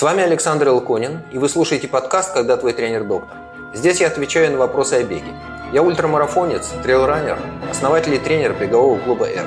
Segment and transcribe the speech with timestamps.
[0.00, 3.36] С вами Александр Илконин, и вы слушаете подкаст «Когда твой тренер доктор».
[3.74, 5.34] Здесь я отвечаю на вопросы о беге.
[5.74, 7.38] Я ультрамарафонец, трейлранер,
[7.70, 9.46] основатель и тренер бегового клуба «Эра».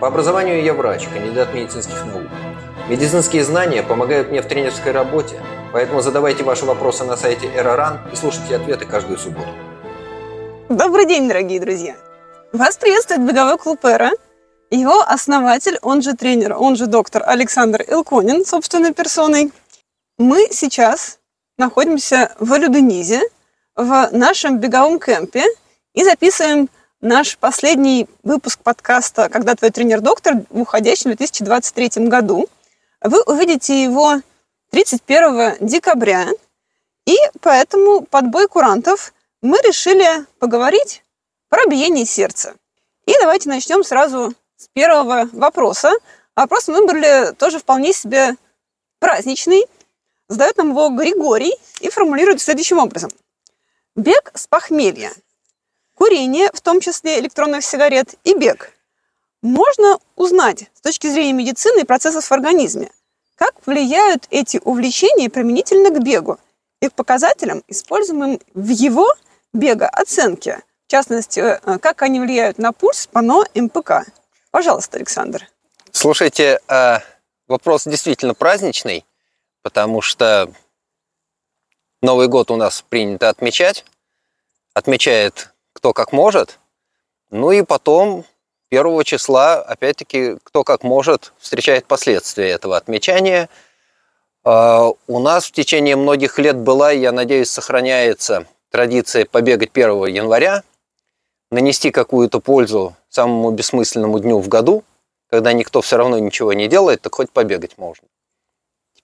[0.00, 2.26] По образованию я врач, кандидат медицинских наук.
[2.88, 5.40] Медицинские знания помогают мне в тренерской работе,
[5.72, 9.50] поэтому задавайте ваши вопросы на сайте «Эроран» и слушайте ответы каждую субботу.
[10.68, 11.94] Добрый день, дорогие друзья!
[12.52, 14.10] Вас приветствует беговой клуб «Эра».
[14.68, 19.52] Его основатель, он же тренер, он же доктор Александр Илконин, собственной персоной.
[20.18, 21.18] Мы сейчас
[21.58, 23.20] находимся в Алюденизе,
[23.74, 25.44] в нашем беговом кемпе
[25.92, 26.70] и записываем
[27.02, 32.48] наш последний выпуск подкаста «Когда твой тренер-доктор» в уходящем 2023 году.
[33.02, 34.22] Вы увидите его
[34.70, 36.28] 31 декабря,
[37.04, 41.02] и поэтому под бой курантов мы решили поговорить
[41.50, 42.54] про биение сердца.
[43.04, 45.92] И давайте начнем сразу с первого вопроса.
[46.34, 48.36] Вопрос мы выбрали тоже вполне себе
[48.98, 49.66] праздничный.
[50.28, 53.10] Задает нам его Григорий и формулирует следующим образом–
[53.96, 55.10] Бег с похмелья.
[55.94, 58.70] Курение, в том числе электронных сигарет, и бег.
[59.40, 62.90] Можно узнать с точки зрения медицины и процессов в организме,
[63.36, 66.38] как влияют эти увлечения применительно к бегу
[66.82, 69.08] и к показателям, используемым в его
[69.54, 70.62] бега оценке.
[70.86, 74.04] В частности, э, как они влияют на пульс, ПАНО, МПК.
[74.50, 75.48] Пожалуйста, Александр.
[75.90, 77.00] Слушайте, а,
[77.48, 79.06] вопрос действительно праздничный,
[79.66, 80.48] потому что
[82.00, 83.84] Новый год у нас принято отмечать.
[84.74, 86.60] Отмечает кто как может.
[87.30, 88.24] Ну и потом,
[88.68, 93.48] первого числа, опять-таки, кто как может, встречает последствия этого отмечания.
[94.44, 100.62] А, у нас в течение многих лет была, я надеюсь, сохраняется традиция побегать 1 января,
[101.50, 104.84] нанести какую-то пользу самому бессмысленному дню в году,
[105.28, 108.06] когда никто все равно ничего не делает, так хоть побегать можно.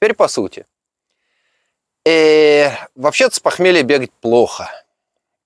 [0.03, 0.67] Теперь по сути.
[2.05, 4.69] Э, вообще-то с похмелья бегать плохо.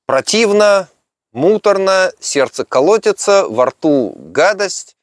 [0.06, 0.88] Противно,
[1.32, 4.96] муторно, сердце колотится, во рту гадость.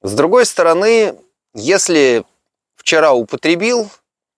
[0.00, 1.18] С другой стороны,
[1.54, 2.24] если
[2.76, 3.90] вчера употребил,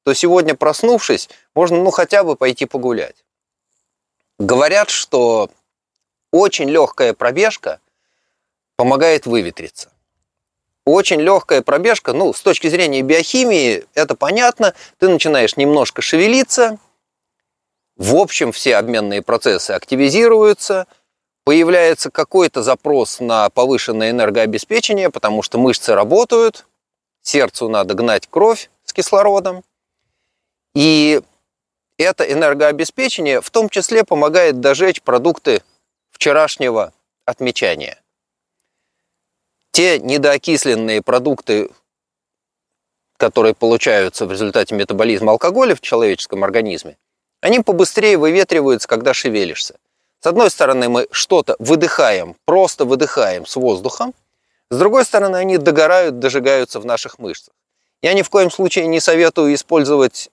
[0.04, 3.26] то сегодня, проснувшись, можно ну хотя бы пойти погулять.
[4.38, 5.50] Говорят, что
[6.32, 7.78] очень легкая пробежка
[8.76, 9.92] помогает выветриться.
[10.88, 14.72] Очень легкая пробежка, ну, с точки зрения биохимии, это понятно.
[14.96, 16.78] Ты начинаешь немножко шевелиться,
[17.96, 20.86] в общем, все обменные процессы активизируются,
[21.44, 26.64] появляется какой-то запрос на повышенное энергообеспечение, потому что мышцы работают,
[27.20, 29.64] сердцу надо гнать кровь с кислородом.
[30.74, 31.20] И
[31.98, 35.62] это энергообеспечение в том числе помогает дожечь продукты
[36.12, 36.94] вчерашнего
[37.26, 37.98] отмечания
[39.78, 41.70] те недоокисленные продукты,
[43.16, 46.96] которые получаются в результате метаболизма алкоголя в человеческом организме,
[47.42, 49.78] они побыстрее выветриваются, когда шевелишься.
[50.18, 54.14] С одной стороны, мы что-то выдыхаем, просто выдыхаем с воздухом,
[54.68, 57.54] с другой стороны, они догорают, дожигаются в наших мышцах.
[58.02, 60.28] Я ни в коем случае не советую использовать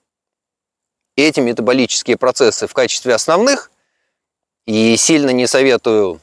[1.14, 3.70] эти метаболические процессы в качестве основных,
[4.66, 6.20] и сильно не советую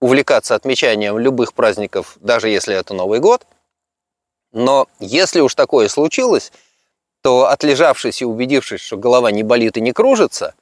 [0.00, 3.46] увлекаться отмечанием любых праздников, даже если это Новый год.
[4.52, 6.52] Но если уж такое случилось,
[7.22, 10.54] то отлежавшись и убедившись, что голова не болит и не кружится,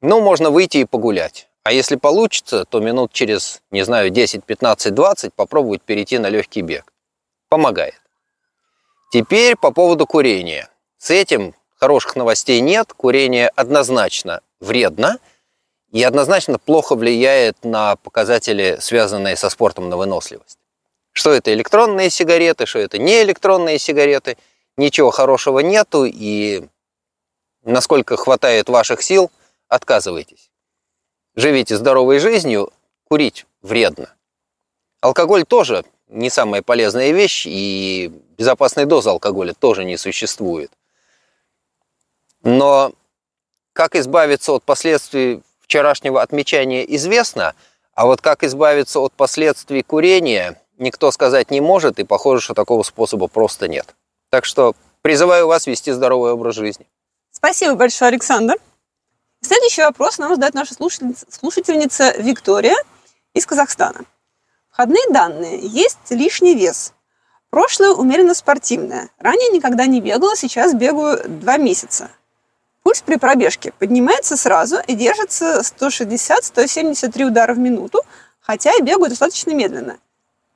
[0.00, 1.48] ну, можно выйти и погулять.
[1.62, 6.60] А если получится, то минут через, не знаю, 10, 15, 20 попробовать перейти на легкий
[6.60, 6.92] бег.
[7.48, 8.00] Помогает.
[9.12, 10.68] Теперь по поводу курения.
[10.98, 12.92] С этим хороших новостей нет.
[12.92, 15.18] Курение однозначно вредно–
[15.94, 20.58] и однозначно плохо влияет на показатели, связанные со спортом на выносливость.
[21.12, 24.36] Что это электронные сигареты, что это не электронные сигареты,
[24.76, 26.64] ничего хорошего нету, и
[27.62, 29.30] насколько хватает ваших сил,
[29.68, 30.50] отказывайтесь.
[31.36, 32.72] Живите здоровой жизнью,
[33.04, 34.12] курить вредно.
[35.00, 40.72] Алкоголь тоже не самая полезная вещь, и безопасной дозы алкоголя тоже не существует.
[42.42, 42.90] Но
[43.72, 47.54] как избавиться от последствий вчерашнего отмечания известно,
[47.94, 52.82] а вот как избавиться от последствий курения, никто сказать не может, и похоже, что такого
[52.82, 53.94] способа просто нет.
[54.30, 56.86] Так что призываю вас вести здоровый образ жизни.
[57.30, 58.56] Спасибо большое, Александр.
[59.40, 62.76] Следующий вопрос нам задает наша слушательница, слушательница Виктория
[63.34, 64.04] из Казахстана.
[64.70, 65.58] Входные данные.
[65.60, 66.92] Есть лишний вес.
[67.50, 69.10] Прошлое умеренно спортивное.
[69.18, 72.10] Ранее никогда не бегала, сейчас бегаю два месяца.
[72.94, 78.02] Пульс при пробежке поднимается сразу и держится 160-173 удара в минуту,
[78.40, 79.98] хотя и бегаю достаточно медленно.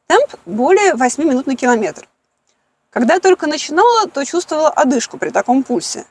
[0.07, 2.09] Темп более 8 минут на километр.
[2.91, 6.05] Когда я только начинала, то чувствовала одышку при таком пульсе.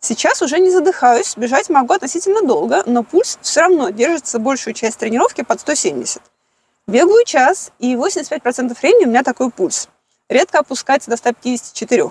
[0.00, 4.96] Сейчас уже не задыхаюсь, бежать могу относительно долго, но пульс все равно держится большую часть
[4.96, 6.22] тренировки под 170.
[6.86, 9.90] Бегаю час, и 85% времени у меня такой пульс.
[10.30, 12.04] Редко опускается до 154.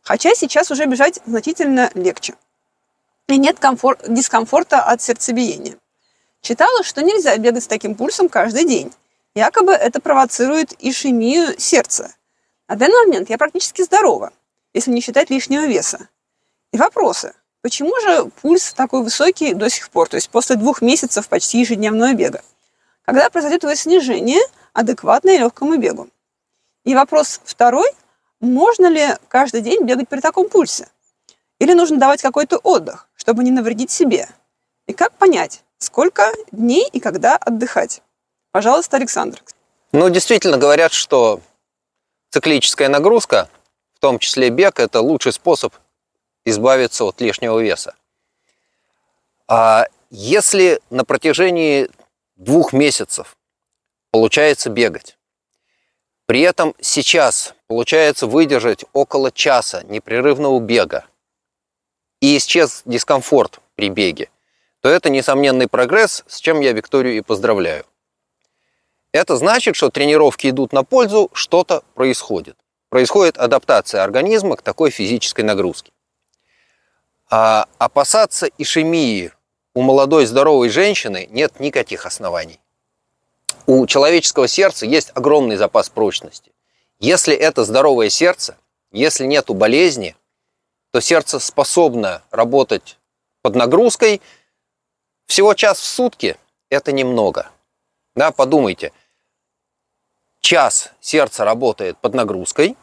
[0.00, 2.34] Хотя сейчас уже бежать значительно легче.
[3.28, 5.78] И нет комфор- дискомфорта от сердцебиения.
[6.42, 8.92] Читала, что нельзя бегать с таким пульсом каждый день.
[9.34, 12.14] Якобы это провоцирует ишемию сердца.
[12.68, 14.32] На данный момент я практически здорова,
[14.74, 16.08] если не считать лишнего веса.
[16.72, 17.34] И вопросы.
[17.62, 22.12] Почему же пульс такой высокий до сих пор, то есть после двух месяцев почти ежедневного
[22.12, 22.42] бега?
[23.06, 24.40] Когда произойдет его снижение,
[24.74, 26.08] адекватное легкому бегу?
[26.84, 27.88] И вопрос второй.
[28.40, 30.88] Можно ли каждый день бегать при таком пульсе?
[31.58, 34.28] Или нужно давать какой-то отдых, чтобы не навредить себе?
[34.86, 38.02] И как понять, сколько дней и когда отдыхать?
[38.52, 39.42] Пожалуйста, Александр.
[39.92, 41.40] Ну, действительно говорят, что
[42.30, 43.48] циклическая нагрузка,
[43.94, 45.74] в том числе бег, это лучший способ
[46.44, 47.94] избавиться от лишнего веса.
[49.48, 51.88] А если на протяжении
[52.36, 53.38] двух месяцев
[54.10, 55.16] получается бегать,
[56.26, 61.06] при этом сейчас получается выдержать около часа непрерывного бега
[62.24, 64.30] и исчез дискомфорт при беге,
[64.80, 67.84] то это несомненный прогресс, с чем я Викторию и поздравляю.
[69.12, 72.56] Это значит, что тренировки идут на пользу, что-то происходит.
[72.88, 75.92] Происходит адаптация организма к такой физической нагрузке.
[77.28, 79.30] А опасаться ишемии
[79.74, 82.58] у молодой здоровой женщины нет никаких оснований.
[83.66, 86.52] У человеческого сердца есть огромный запас прочности.
[87.00, 88.56] Если это здоровое сердце,
[88.92, 90.16] если нет болезни,
[90.94, 92.98] то сердце способно работать
[93.42, 94.22] под нагрузкой.
[95.26, 96.36] Всего час в сутки–
[96.70, 97.50] это немного.
[98.14, 98.92] Да, подумайте,
[100.40, 102.76] час сердце работает под нагрузкой,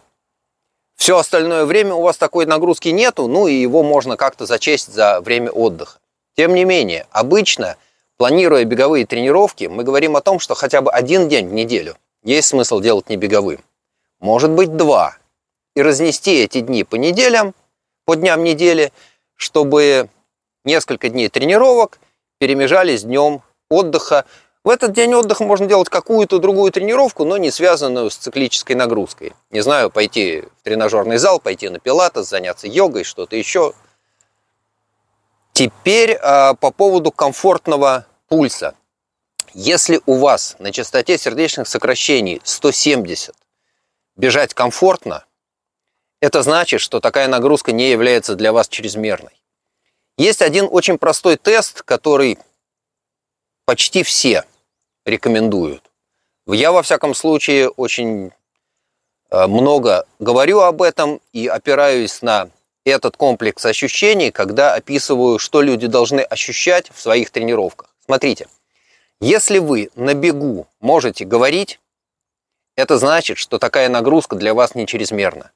[0.97, 5.21] все остальное время у вас такой нагрузки нету, ну и его можно как-то зачесть за
[5.21, 5.99] время отдыха.
[6.35, 7.77] Тем не менее, обычно,
[8.17, 12.49] планируя беговые тренировки, мы говорим о том, что хотя бы один день в неделю есть
[12.49, 13.63] смысл делать не беговым.
[14.19, 15.15] Может быть, два.
[15.77, 17.55] И разнести эти дни по неделям,
[18.11, 18.91] по дням недели,
[19.37, 20.09] чтобы
[20.65, 21.97] несколько дней тренировок
[22.39, 24.25] перемежались днем отдыха.
[24.65, 29.31] В этот день отдыха можно делать какую-то другую тренировку, но не связанную с циклической нагрузкой.
[29.49, 33.71] Не знаю, пойти в тренажерный зал, пойти на пилатес, заняться йогой, что-то еще–
[35.53, 38.73] Теперь э, по поводу комфортного пульса.
[39.53, 43.35] Если у вас на частоте сердечных сокращений 170
[44.15, 45.25] бежать комфортно,
[46.21, 49.41] это значит, что такая нагрузка не является для вас чрезмерной.
[50.17, 52.37] Есть один очень простой тест, который
[53.65, 54.45] почти все
[55.03, 55.83] рекомендуют.
[56.47, 58.31] Я, во всяком случае, очень
[59.31, 62.49] э, много говорю об этом и опираюсь на
[62.85, 67.89] этот комплекс ощущений, когда описываю, что люди должны ощущать в своих тренировках.
[68.05, 68.47] Смотрите,
[69.19, 71.79] если вы на бегу можете говорить,
[72.75, 75.51] это значит, что такая нагрузка для вас не чрезмерна.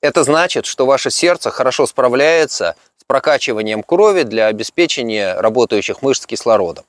[0.00, 6.84] Это значит, что ваше сердце хорошо справляется с прокачиванием крови для обеспечения работающих мышц кислородом.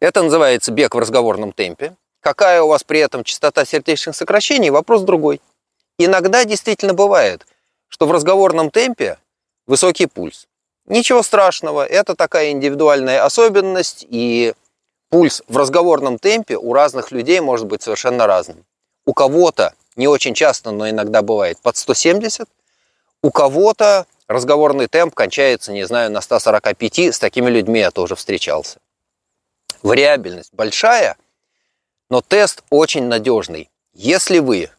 [0.00, 1.96] Это называется бег в разговорном темпе.
[2.20, 5.40] Какая у вас при этом частота сердечных сокращений, вопрос другой.
[5.98, 7.46] Иногда действительно бывает–
[7.94, 9.18] что в разговорном темпе
[9.68, 10.48] высокий пульс.
[10.86, 14.52] Ничего страшного, это такая индивидуальная особенность, и
[15.10, 18.64] пульс в разговорном темпе у разных людей может быть совершенно разным.
[19.06, 22.48] У кого-то, не очень часто, но иногда бывает, под 170,
[23.22, 28.78] у кого-то разговорный темп кончается, не знаю, на 145, с такими людьми я тоже встречался.
[29.82, 31.16] Вариабельность большая,
[32.10, 33.70] но тест очень надежный.
[33.92, 34.70] Если вы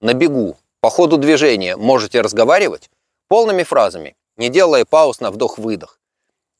[0.00, 2.90] на бегу по ходу движения можете разговаривать
[3.28, 5.98] полными фразами, не делая пауз на вдох-выдох.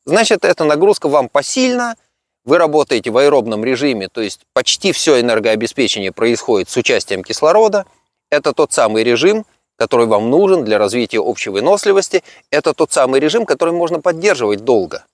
[0.06, 1.96] Значит, эта нагрузка вам посильна,
[2.44, 7.86] вы работаете в аэробном режиме, то есть почти все энергообеспечение происходит с участием кислорода.
[8.30, 9.46] Это тот самый режим,
[9.76, 12.22] который вам нужен для развития общей выносливости.
[12.50, 15.04] Это тот самый режим, который можно поддерживать долго.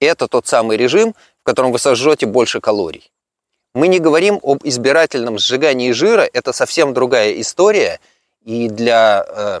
[0.00, 3.10] Это тот самый режим, в котором вы сожжете больше калорий.
[3.74, 8.00] Мы не говорим об избирательном сжигании жира, это совсем другая история.
[8.42, 9.60] И для э,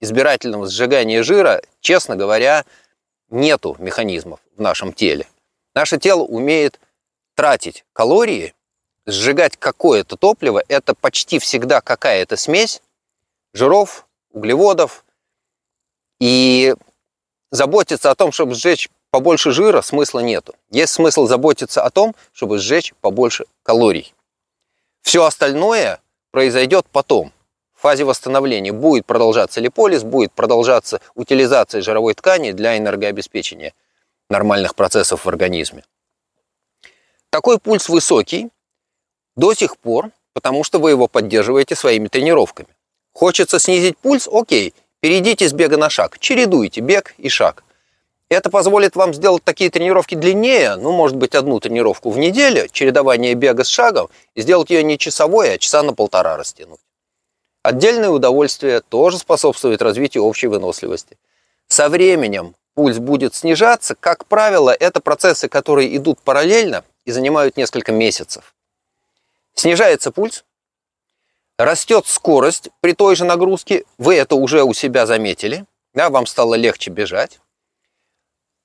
[0.00, 2.64] избирательного сжигания жира, честно говоря,
[3.30, 5.26] нету механизмов в нашем теле.
[5.74, 6.80] Наше тело умеет
[7.34, 8.54] тратить калории,
[9.06, 12.82] сжигать какое-то топливо, это почти всегда какая-то смесь
[13.52, 15.04] жиров, углеводов.
[16.20, 16.74] И
[17.50, 20.54] заботиться о том, чтобы сжечь побольше жира смысла нету.
[20.70, 24.14] Есть смысл заботиться о том, чтобы сжечь побольше калорий.
[25.02, 26.00] Все остальное
[26.30, 27.32] произойдет потом.
[27.74, 33.72] фазе восстановления будет продолжаться липолиз, будет продолжаться утилизация жировой ткани для энергообеспечения
[34.30, 35.84] нормальных процессов в организме.
[37.30, 38.48] Такой пульс высокий
[39.36, 42.68] до сих пор, потому что вы его поддерживаете своими тренировками.
[43.12, 44.28] Хочется снизить пульс?
[44.30, 47.64] Окей, перейдите с бега на шаг, чередуйте бег и шаг.
[48.28, 53.34] Это позволит вам сделать такие тренировки длиннее, ну, может быть, одну тренировку в неделю, чередование
[53.34, 56.78] бега с шагом, и сделать ее не часовой, а часа на полтора растянуть.
[57.62, 61.18] Отдельное удовольствие тоже способствует развитию общей выносливости.
[61.66, 63.94] Со временем пульс будет снижаться.
[63.94, 68.54] Как правило, это процессы, которые идут параллельно и занимают несколько месяцев.
[69.54, 70.44] Снижается пульс,
[71.58, 76.54] растет скорость при той же нагрузке, вы это уже у себя заметили, да, вам стало
[76.54, 77.40] легче бежать.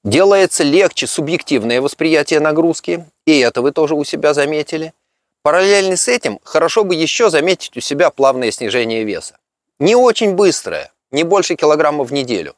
[0.04, 4.94] Делается легче субъективное восприятие нагрузки, и это вы тоже у себя заметили.
[5.42, 9.38] Параллельно с этим хорошо бы еще заметить у себя плавное снижение веса.
[9.80, 12.56] Не очень быстрое, не больше килограмма в неделю.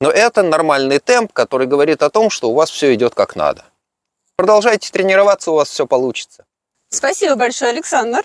[0.00, 3.64] Но это нормальный темп, который говорит о том, что у вас все идет как надо.
[4.36, 6.44] Продолжайте тренироваться, у вас все получится.
[6.88, 8.24] Спасибо большое, Александр.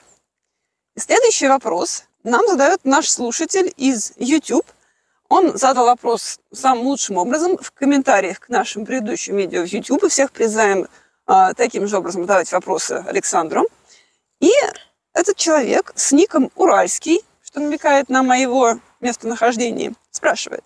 [0.98, 4.66] Следующий вопрос нам задает наш слушатель из YouTube–
[5.30, 10.10] он задал вопрос самым лучшим образом в комментариях к нашим предыдущим видео в YouTube.
[10.10, 10.88] Всех призываем
[11.26, 13.68] а, таким же образом задавать вопросы Александру.
[14.40, 14.52] И
[15.14, 20.64] этот человек с ником Уральский, что намекает на моего местонахождение, спрашивает.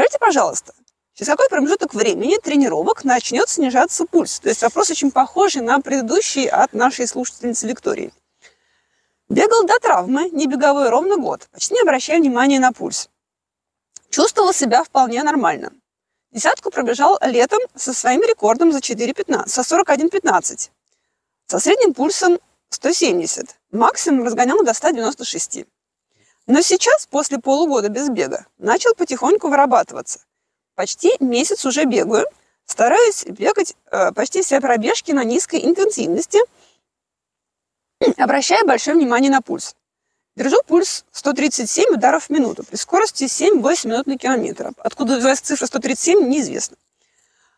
[0.00, 0.72] Скажите, пожалуйста,
[1.12, 4.40] через какой промежуток времени тренировок начнет снижаться пульс?
[4.40, 8.10] То есть вопрос очень похожий на предыдущий от нашей слушательницы Виктории.
[9.28, 13.10] Бегал до травмы, не беговой ровно год, почти не обращая внимания на пульс.
[14.08, 15.70] Чувствовал себя вполне нормально.
[16.32, 20.70] Десятку пробежал летом со своим рекордом за 4.15, со 41.15.
[21.46, 22.38] Со средним пульсом
[22.70, 23.54] 170.
[23.70, 25.66] Максимум разгонял до 196.
[26.46, 30.20] Но сейчас, после полугода без бега, начал потихоньку вырабатываться.
[30.74, 32.26] Почти месяц уже бегаю.
[32.64, 36.38] Стараюсь бегать э, почти все пробежки на низкой интенсивности,
[38.16, 39.74] обращая большое внимание на пульс.
[40.36, 44.72] Держу пульс 137 ударов в минуту при скорости 7-8 минут на километр.
[44.78, 46.76] Откуда взялась цифра 137, неизвестно.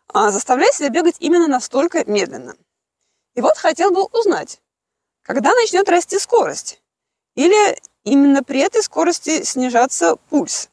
[0.09, 2.57] А заставляю себя бегать именно настолько медленно.
[3.35, 4.61] И вот хотел бы узнать,
[5.23, 6.81] когда начнет расти скорость?
[7.35, 10.69] Или именно при этой скорости снижаться пульс?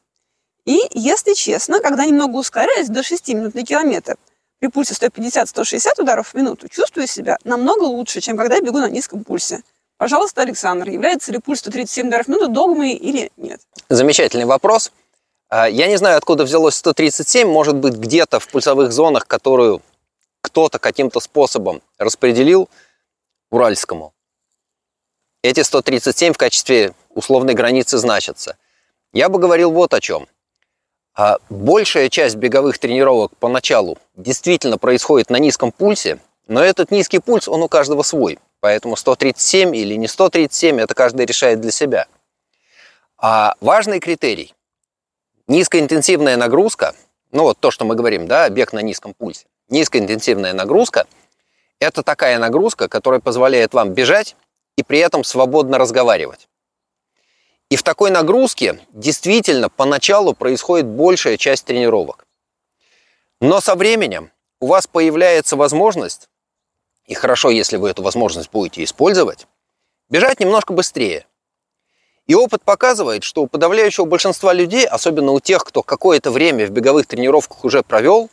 [0.64, 4.16] И, если честно, когда немного ускоряюсь до 6 минут на километр,
[4.60, 8.90] при пульсе 150-160 ударов в минуту, чувствую себя намного лучше, чем когда я бегу на
[8.90, 9.62] низком пульсе.
[9.96, 13.60] Пожалуйста, Александр, является ли пульс 137 ударов в минуту догмой или нет?
[13.88, 14.92] Замечательный вопрос.
[15.48, 19.82] А, я не знаю, откуда взялось 137, может быть, где-то в пульсовых зонах, которую
[20.42, 22.68] кто-то каким-то способом распределил
[23.50, 24.12] Уральскому.
[25.42, 28.58] Эти 137 в качестве условной границы значатся.
[29.14, 30.28] Я бы говорил вот о чем.
[31.14, 37.48] А, большая часть беговых тренировок поначалу действительно происходит на низком пульсе, но этот низкий пульс,
[37.48, 38.38] он у каждого свой.
[38.60, 42.06] Поэтому 137 или не 137, это каждый решает для себя.
[43.16, 44.54] А важный критерий–
[45.48, 46.94] низкоинтенсивная нагрузка,
[47.32, 49.46] ну вот то, что мы говорим, да, бег на низком пульсе.
[49.70, 51.06] Низкоинтенсивная нагрузка–
[51.80, 54.36] это такая нагрузка, которая позволяет вам бежать
[54.76, 56.48] и при этом свободно разговаривать.
[57.70, 62.26] И в такой нагрузке действительно поначалу происходит большая часть тренировок.
[63.40, 66.28] Но со временем у вас появляется возможность
[67.10, 69.48] и хорошо, если вы эту возможность будете использовать,
[70.08, 71.26] бежать немножко быстрее.
[72.28, 76.70] И опыт показывает, что у подавляющего большинства людей, особенно у тех, кто какое-то время в
[76.70, 78.30] беговых тренировках уже провел,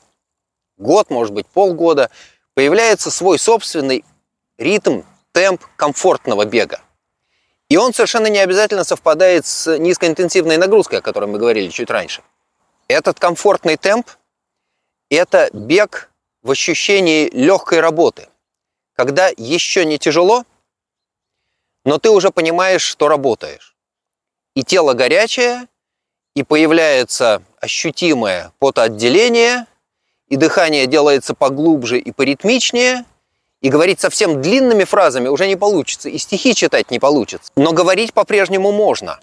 [0.78, 2.12] год, может быть, полгода,
[2.54, 4.06] появляется свой собственный
[4.60, 5.02] ритм,
[5.38, 6.82] темп комфортного бега.
[7.70, 12.22] И он совершенно не обязательно совпадает с низкоинтенсивной нагрузкой, о которой мы говорили чуть раньше.
[12.88, 14.10] Этот комфортный темп–
[15.10, 16.10] это бег
[16.42, 18.30] в ощущении легкой работы–
[18.98, 20.44] когда еще не тяжело,
[21.86, 23.76] но ты уже понимаешь, что работаешь.
[24.56, 25.68] И тело горячее,
[26.34, 29.68] и появляется ощутимое потоотделение,
[30.30, 33.06] и дыхание делается поглубже и поритмичнее,
[33.62, 37.52] и говорить совсем длинными фразами уже не получится, и стихи читать не получится.
[37.56, 39.20] Но говорить по-прежнему можно.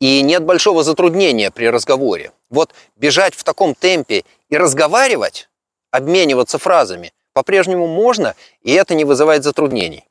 [0.00, 2.32] И нет большого затруднения при разговоре.
[2.50, 5.48] Вот бежать в таком темпе и разговаривать,
[5.90, 10.04] обмениваться фразами, по-прежнему можно, и это не вызывает затруднений.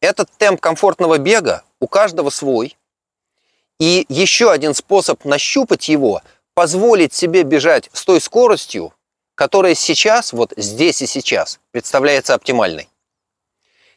[0.00, 2.76] Этот темп комфортного бега у каждого свой.
[3.78, 6.22] И еще один способ нащупать его–
[6.54, 8.94] позволить себе бежать с той скоростью,
[9.34, 12.88] которая сейчас, вот здесь и сейчас, представляется оптимальной.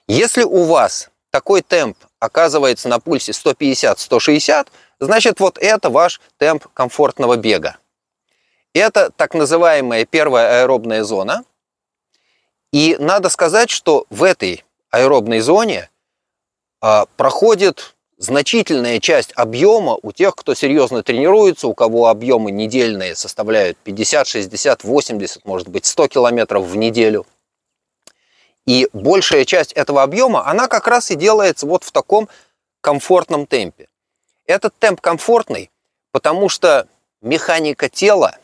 [0.07, 4.67] Если у вас такой темп оказывается на пульсе 150-160,
[4.99, 7.77] значит вот это ваш темп комфортного бега.
[8.73, 11.43] Это так называемая первая аэробная зона.
[12.71, 15.89] И надо сказать, что в этой аэробной зоне
[16.79, 23.77] а, проходит значительная часть объема у тех, кто серьезно тренируется, у кого объемы недельные составляют
[23.77, 27.25] 50, 60, 80, может быть 100 километров в неделю.
[28.65, 32.27] И большая часть этого объема, она как раз и делается вот в таком
[32.81, 33.87] комфортном темпе.
[34.45, 35.71] Этот темп комфортный,
[36.11, 36.87] потому что
[37.21, 38.37] механика тела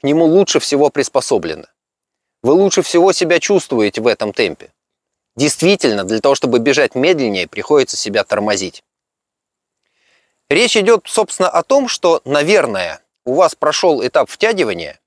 [0.00, 1.66] к нему лучше всего приспособлена.
[2.42, 4.70] Вы лучше всего себя чувствуете в этом темпе.
[5.36, 8.82] Действительно, для того, чтобы бежать медленнее, приходится себя тормозить.
[10.52, 15.00] Речь идет, собственно, о том, что, наверное, у вас прошел этап втягивания,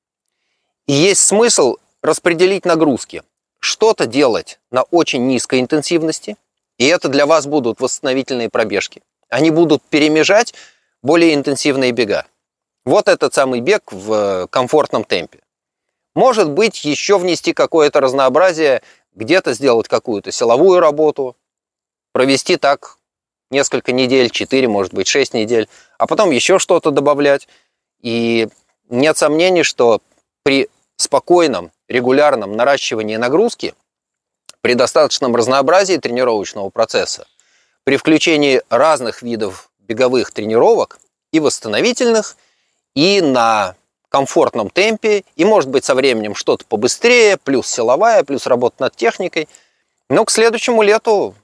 [0.88, 3.22] и есть смысл распределить нагрузки.
[3.60, 6.36] Что-то делать на очень низкой интенсивности,
[6.80, 9.04] и это для вас будут восстановительные пробежки.
[9.30, 10.56] Они будут перемежать
[11.04, 12.26] более интенсивные бега.
[12.84, 15.42] Вот этот самый бег в комфортном темпе.
[16.16, 18.82] Может быть, еще внести какое-то разнообразие
[19.14, 21.36] где-то сделать какую-то силовую работу,
[22.14, 22.98] провести так
[23.56, 27.48] несколько недель, 4, может быть, 6 недель, а потом еще что-то добавлять.
[28.02, 28.50] И
[28.90, 30.02] нет сомнений, что
[30.44, 33.74] при спокойном, регулярном наращивании нагрузки,
[34.62, 37.28] при достаточном разнообразии тренировочного процесса,
[37.84, 41.00] при включении разных видов беговых тренировок
[41.32, 42.36] и восстановительных,
[42.96, 43.76] и на
[44.10, 49.48] комфортном темпе, и может быть со временем что-то побыстрее, плюс силовая, плюс работа над техникой.
[50.10, 51.36] Но к следующему лету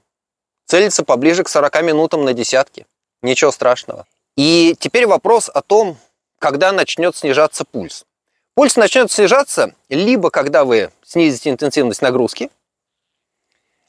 [0.72, 2.86] целиться поближе к 40 минутам на десятки.
[3.20, 4.06] Ничего страшного.
[4.38, 5.98] И теперь вопрос о том,
[6.38, 8.06] когда начнет снижаться пульс.
[8.54, 12.48] Пульс начнет снижаться либо когда вы снизите интенсивность нагрузки,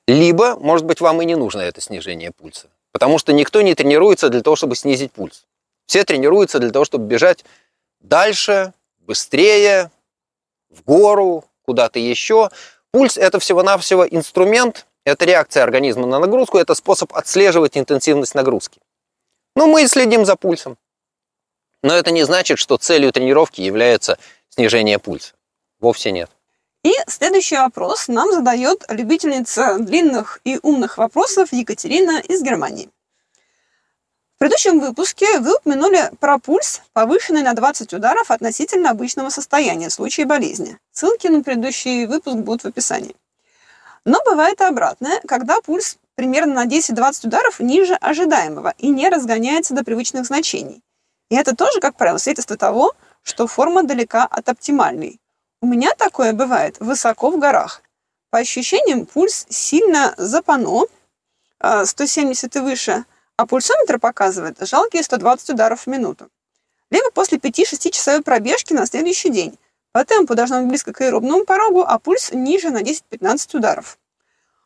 [0.09, 2.67] либо, может быть, вам и не нужно это снижение пульса.
[2.91, 5.45] Потому что никто не тренируется для того, чтобы снизить пульс.
[5.85, 7.45] Все тренируются для того, чтобы бежать
[8.01, 9.89] дальше, быстрее,
[10.69, 12.49] в гору, куда-то еще.
[12.91, 18.79] Пульс– это всего-навсего инструмент, это реакция организма на нагрузку, это способ отслеживать интенсивность нагрузки.
[19.55, 20.77] Ну, мы следим за пульсом.
[21.81, 24.17] Но это не значит, что целью тренировки является
[24.49, 25.33] снижение пульса.
[25.79, 26.29] Вовсе нет.
[26.83, 32.89] И следующий вопрос нам задает любительница длинных и умных вопросов Екатерина из Германии
[34.43, 40.25] предыдущем выпуске вы упомянули про пульс, повышенный на 20 ударов относительно обычного состояния в случае
[40.25, 40.77] болезни.
[40.91, 43.15] Ссылки на предыдущий выпуск будут в описании.
[44.05, 49.73] Но бывает и обратное, когда пульс примерно на 10-20 ударов ниже ожидаемого и не разгоняется
[49.73, 50.83] до привычных значений.
[51.29, 55.19] И это тоже, как правило, свидетельство того, что форма далека от оптимальной.
[55.61, 57.81] У меня такое бывает высоко в горах.
[58.29, 60.85] По ощущениям, пульс сильно запано,
[61.59, 63.05] 170 и выше,
[63.37, 66.29] а пульсометр показывает жалкие 120 ударов в минуту.
[66.91, 69.57] Либо после 5-6 часовой пробежки на следующий день.
[69.93, 73.99] По темпу должно быть близко к аэробному порогу, а пульс ниже на 10-15 ударов.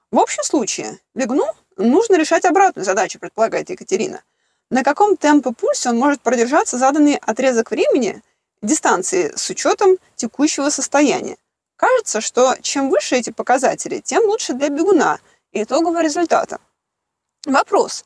[0.10, 4.24] В общем случае, бегуну нужно решать обратную задачу, предполагает Екатерина.
[4.70, 8.22] На каком темпе пульсе он может продержаться заданный отрезок времени,
[8.62, 11.36] дистанции с учетом текущего состояния.
[11.76, 15.20] Кажется, что чем выше эти показатели, тем лучше для бегуна
[15.52, 16.60] итогового результата.
[17.46, 18.06] Вопрос.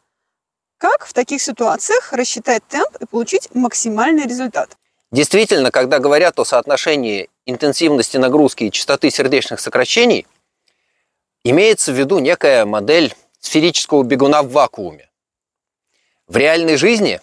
[0.80, 4.76] Как в таких ситуациях рассчитать темп и получить максимальный результат?
[5.12, 10.26] Действительно, когда говорят о соотношении интенсивности нагрузки и частоты сердечных сокращений,
[11.44, 15.10] имеется в виду некая модель сферического бегуна в вакууме.
[16.28, 17.20] В реальной жизни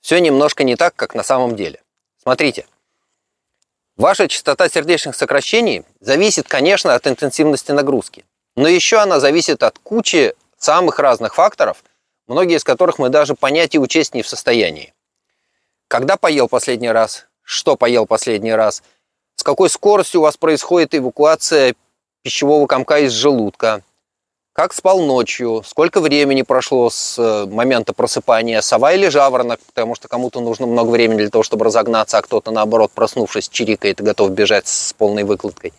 [0.00, 1.80] все немножко не так, как на самом деле.
[2.20, 2.66] Смотрите,
[3.96, 8.24] ваша частота сердечных сокращений зависит, конечно, от интенсивности нагрузки,
[8.56, 11.84] но еще она зависит от кучи самых разных факторов,
[12.26, 14.94] многие из которых мы даже понять и учесть не в состоянии.
[15.88, 17.26] Когда поел последний раз?
[17.42, 18.82] Что поел последний раз?
[19.36, 21.74] С какой скоростью у вас происходит эвакуация
[22.22, 23.82] пищевого комка из желудка?
[24.52, 25.62] Как спал ночью?
[25.64, 28.60] Сколько времени прошло с э, момента просыпания?
[28.60, 29.60] Сова или жаворонок?
[29.60, 34.00] Потому что кому-то нужно много времени для того, чтобы разогнаться, а кто-то, наоборот, проснувшись, чирикает
[34.00, 35.72] и готов бежать с полной выкладкой.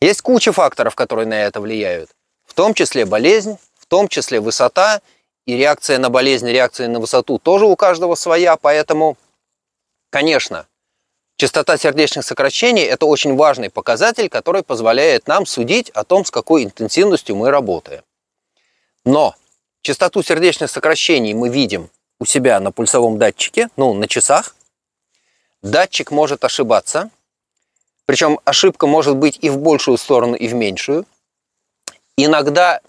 [0.00, 2.10] Есть куча факторов, которые на это влияют.
[2.46, 5.02] В том числе болезнь, в том числе высота–
[5.46, 9.16] и реакция на болезнь, реакция на высоту тоже у каждого своя, поэтому,
[10.10, 10.66] конечно,
[11.36, 16.64] частота сердечных сокращений– это очень важный показатель, который позволяет нам судить о том, с какой
[16.64, 18.02] интенсивностью мы работаем.
[19.04, 19.36] Но
[19.82, 24.56] частоту сердечных сокращений мы видим у себя на пульсовом датчике, ну, на часах.
[25.62, 27.10] Датчик может ошибаться,
[28.04, 31.06] причем ошибка может быть и в большую сторону, и в меньшую.
[32.16, 32.80] Иногда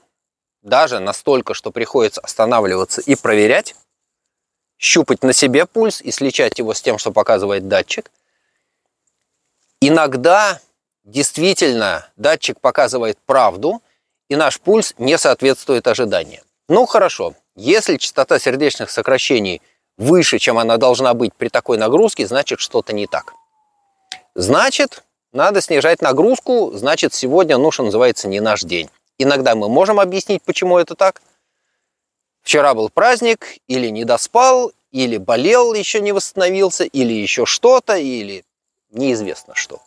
[0.67, 3.75] даже настолько, что приходится останавливаться и проверять,
[4.77, 8.11] щупать на себе пульс и сличать его с тем, что показывает датчик.
[9.79, 10.59] Иногда
[11.05, 13.81] действительно датчик показывает правду,
[14.29, 16.43] и наш пульс не соответствует ожиданиям.
[16.67, 19.61] Ну хорошо, если частота сердечных сокращений
[19.97, 23.33] выше, чем она должна быть при такой нагрузке, значит что-то не так.
[24.35, 28.89] Значит, надо снижать нагрузку, значит сегодня, ну что называется, не наш день.
[29.17, 31.21] Иногда мы можем объяснить, почему это так.
[32.43, 38.45] Вчера был праздник, или не доспал, или болел, еще не восстановился, или еще что-то, или
[38.91, 39.81] неизвестно что.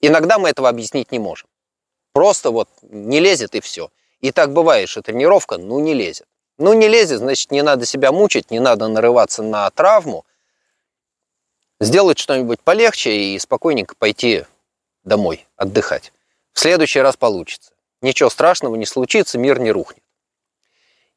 [0.00, 1.48] Иногда мы этого объяснить не можем.
[2.12, 3.90] Просто вот не лезет и все.
[4.20, 6.26] И так бывает, что тренировка, ну, не лезет.
[6.58, 10.24] Ну, не лезет, значит, не надо себя мучить, не надо нарываться на травму.
[11.80, 14.44] Сделать что-нибудь полегче и спокойненько пойти
[15.02, 16.12] домой отдыхать.
[16.52, 17.73] В следующий раз получится.
[18.04, 20.02] Ничего страшного не случится, мир не рухнет.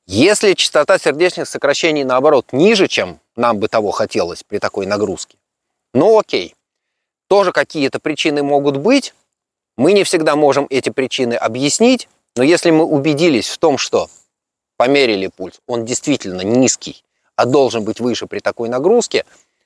[0.06, 5.38] Если частота сердечных сокращений, наоборот, ниже, чем нам бы того хотелось при такой нагрузке,
[5.93, 6.56] ну окей,
[7.28, 9.13] тоже какие-то причины могут быть,
[9.76, 14.10] мы не всегда можем эти причины объяснить, но если мы убедились в том, что
[14.78, 17.04] померили пульс, он действительно низкий,
[17.36, 19.26] а должен быть выше при такой нагрузке,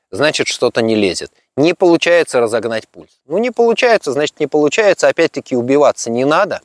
[0.09, 1.31] значит что-то не лезет.
[1.55, 3.19] Не получается разогнать пульс.
[3.27, 6.61] Ну не получается, значит не получается, опять-таки убиваться не надо.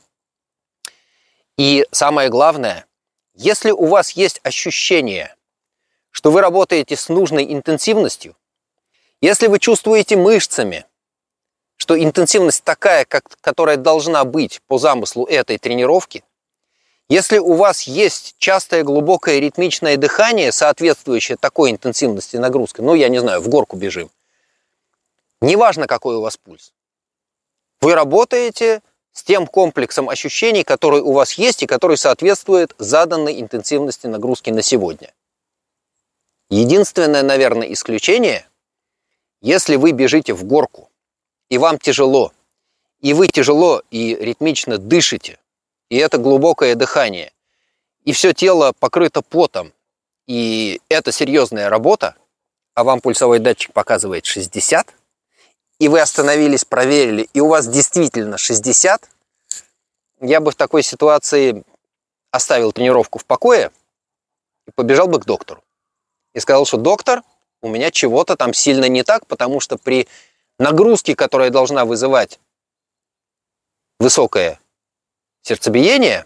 [1.57, 2.85] И самое главное,
[3.33, 5.35] если у вас есть ощущение,
[6.11, 8.35] что вы работаете с нужной интенсивностью,
[9.21, 10.85] если вы чувствуете мышцами,
[11.75, 16.23] что интенсивность такая, как, которая должна быть по замыслу этой тренировки,
[17.09, 23.19] если у вас есть частое глубокое ритмичное дыхание, соответствующее такой интенсивности нагрузки, ну, я не
[23.19, 24.11] знаю, в горку бежим,
[25.41, 26.73] неважно, какой у вас пульс,
[27.79, 28.81] вы работаете
[29.17, 34.61] с тем комплексом ощущений, который у вас есть и который соответствует заданной интенсивности нагрузки на
[34.61, 35.11] сегодня.
[36.51, 38.47] Единственное, наверное, исключение,
[39.41, 40.91] если вы бежите в горку,
[41.49, 42.31] и вам тяжело,
[43.01, 45.39] и вы тяжело и ритмично дышите,
[45.89, 47.33] и это глубокое дыхание,
[48.03, 49.73] и все тело покрыто потом,
[50.27, 52.15] и это серьезная работа,
[52.75, 54.93] а вам пульсовой датчик показывает 60,
[55.79, 59.09] и вы остановились, проверили, и у вас действительно 60,
[60.21, 61.63] я бы в такой ситуации
[62.31, 63.71] оставил тренировку в покое
[64.67, 65.63] и побежал бы к доктору.
[66.33, 67.23] И сказал, что доктор,
[67.61, 70.07] у меня чего-то там сильно не так, потому что при
[70.59, 72.39] нагрузке, которая должна вызывать
[73.99, 74.59] высокое
[75.41, 76.25] сердцебиение,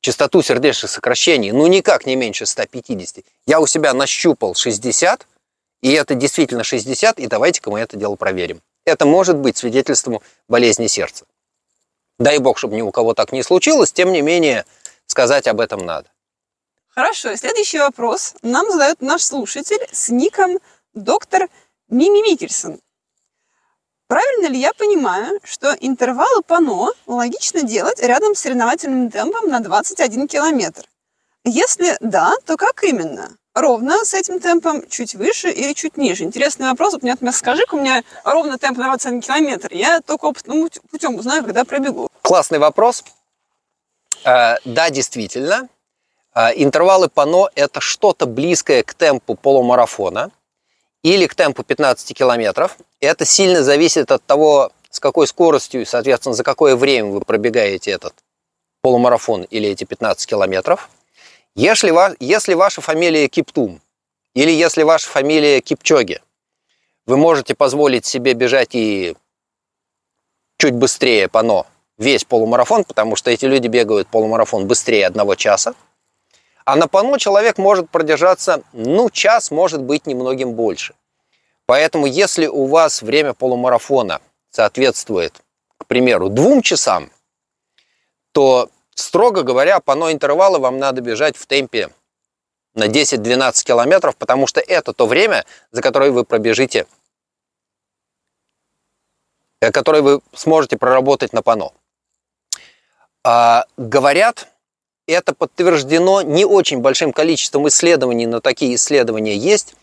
[0.00, 5.26] частоту сердечных сокращений, ну никак не меньше 150, я у себя нащупал 60,
[5.84, 8.62] и это действительно 60, и давайте-ка мы это дело проверим.
[8.86, 11.26] Это может быть свидетельством болезни сердца.
[12.18, 14.64] Дай бог, чтобы ни у кого так не случилось, тем не менее
[15.04, 16.08] сказать об этом надо.
[16.88, 20.58] Хорошо, следующий вопрос нам задает наш слушатель с ником
[20.94, 21.50] доктор
[21.90, 22.80] Мими Микельсон.
[24.06, 30.28] Правильно ли я понимаю, что интервалы ПАНО логично делать рядом с соревновательным темпом на 21
[30.28, 30.88] километр?
[31.44, 33.36] Если да, то как именно?
[33.54, 36.24] Ровно с этим темпом, чуть выше или чуть ниже?
[36.24, 36.92] Интересный вопрос.
[36.92, 39.72] Вот мне скажи у меня ровно темп на 21 километр.
[39.72, 42.08] Я только опытным путем узнаю, когда пробегу.
[42.22, 43.04] Классный вопрос.
[44.24, 45.68] Э, да, действительно.
[46.34, 50.30] Э, интервалы ПАНО– это что-то близкое к темпу полумарафона
[51.02, 52.76] или к темпу 15 километров.
[53.00, 57.92] Это сильно зависит от того, с какой скоростью и, соответственно, за какое время вы пробегаете
[57.92, 58.14] этот
[58.80, 60.90] полумарафон или эти 15 километров–
[61.54, 63.80] если, ва, если ваша фамилия Киптум
[64.34, 66.20] или если ваша фамилия Кипчоги,
[67.06, 69.16] вы можете позволить себе бежать и
[70.58, 71.66] чуть быстрее пано
[71.98, 75.74] весь полумарафон, потому что эти люди бегают полумарафон быстрее одного часа.
[76.64, 80.94] А на пано человек может продержаться, ну, час, может быть, немногим больше.
[81.66, 85.42] Поэтому, если у вас время полумарафона соответствует,
[85.78, 87.10] к примеру, двум часам,
[88.32, 91.90] то Строго говоря, по но интервала вам надо бежать в темпе
[92.74, 96.86] на 10-12 километров, потому что это то время, за которое вы пробежите,
[99.60, 101.72] э, которое вы сможете проработать на пано.
[103.24, 104.48] А, говорят,
[105.06, 109.74] это подтверждено не очень большим количеством исследований, но такие исследования есть,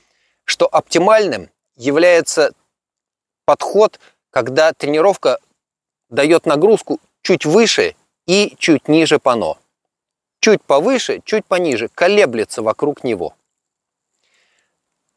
[0.45, 2.51] что оптимальным является
[3.45, 5.39] подход, когда тренировка
[6.09, 7.95] дает нагрузку чуть выше
[8.31, 9.57] и чуть ниже пано.
[10.39, 13.35] Чуть повыше, чуть пониже, колеблется вокруг него.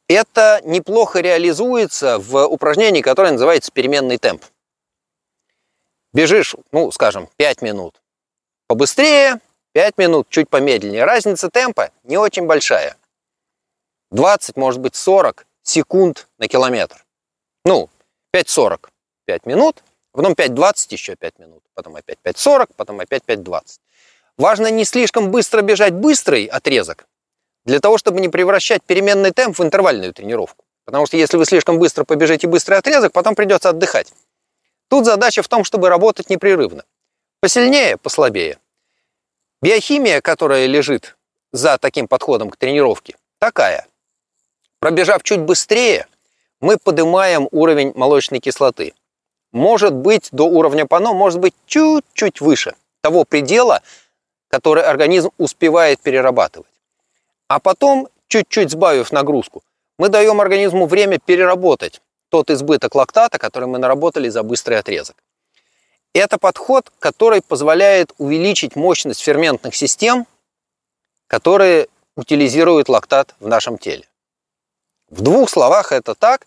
[0.09, 4.44] Это неплохо реализуется в упражнении, которое называется переменный темп.
[6.12, 8.03] Бежишь, ну, скажем, 5 минут
[8.66, 9.38] побыстрее,
[9.74, 11.05] 5 минут чуть помедленнее.
[11.05, 12.96] Разница темпа не очень большая.
[14.11, 17.05] 20, может быть 40 секунд на километр.
[17.64, 17.88] Ну,
[18.35, 18.88] 5.40
[19.27, 23.62] 5 минут, потом 5.20 еще 5 минут, потом опять 5.40, потом опять 5.20.
[24.38, 27.07] Важно не слишком быстро бежать быстрый отрезок,
[27.64, 30.64] для того, чтобы не превращать переменный темп в интервальную тренировку.
[30.85, 34.12] Потому что если вы слишком быстро побежите быстрый отрезок, потом придется отдыхать.
[34.88, 36.85] Тут задача в том, чтобы работать непрерывно.
[37.40, 38.59] Посильнее, послабее.
[39.62, 41.16] Биохимия, которая лежит
[41.53, 43.87] за таким подходом к тренировке, такая.
[44.79, 46.07] Пробежав чуть быстрее,
[46.61, 48.92] мы поднимаем уровень молочной кислоты.
[49.55, 53.83] Может быть до уровня ПАНО, может быть чуть-чуть выше того предела,
[54.49, 56.69] который организм успевает перерабатывать.
[57.47, 59.62] А потом, чуть-чуть сбавив нагрузку,
[59.97, 65.14] мы даем организму время переработать тот избыток лактата, который мы наработали за быстрый отрезок.
[66.14, 70.27] Это подход, который позволяет увеличить мощность ферментных систем,
[71.29, 71.87] которые
[72.17, 74.05] утилизируют лактат в нашем теле.
[75.11, 76.45] В двух словах это так.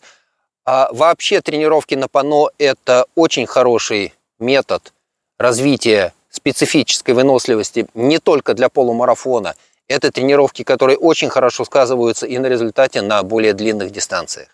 [0.70, 4.92] А вообще тренировки на пано– это очень хороший метод
[5.38, 9.54] развития специфической выносливости не только для полумарафона.
[9.86, 14.48] Это тренировки, которые очень хорошо сказываются и на результате на более длинных дистанциях.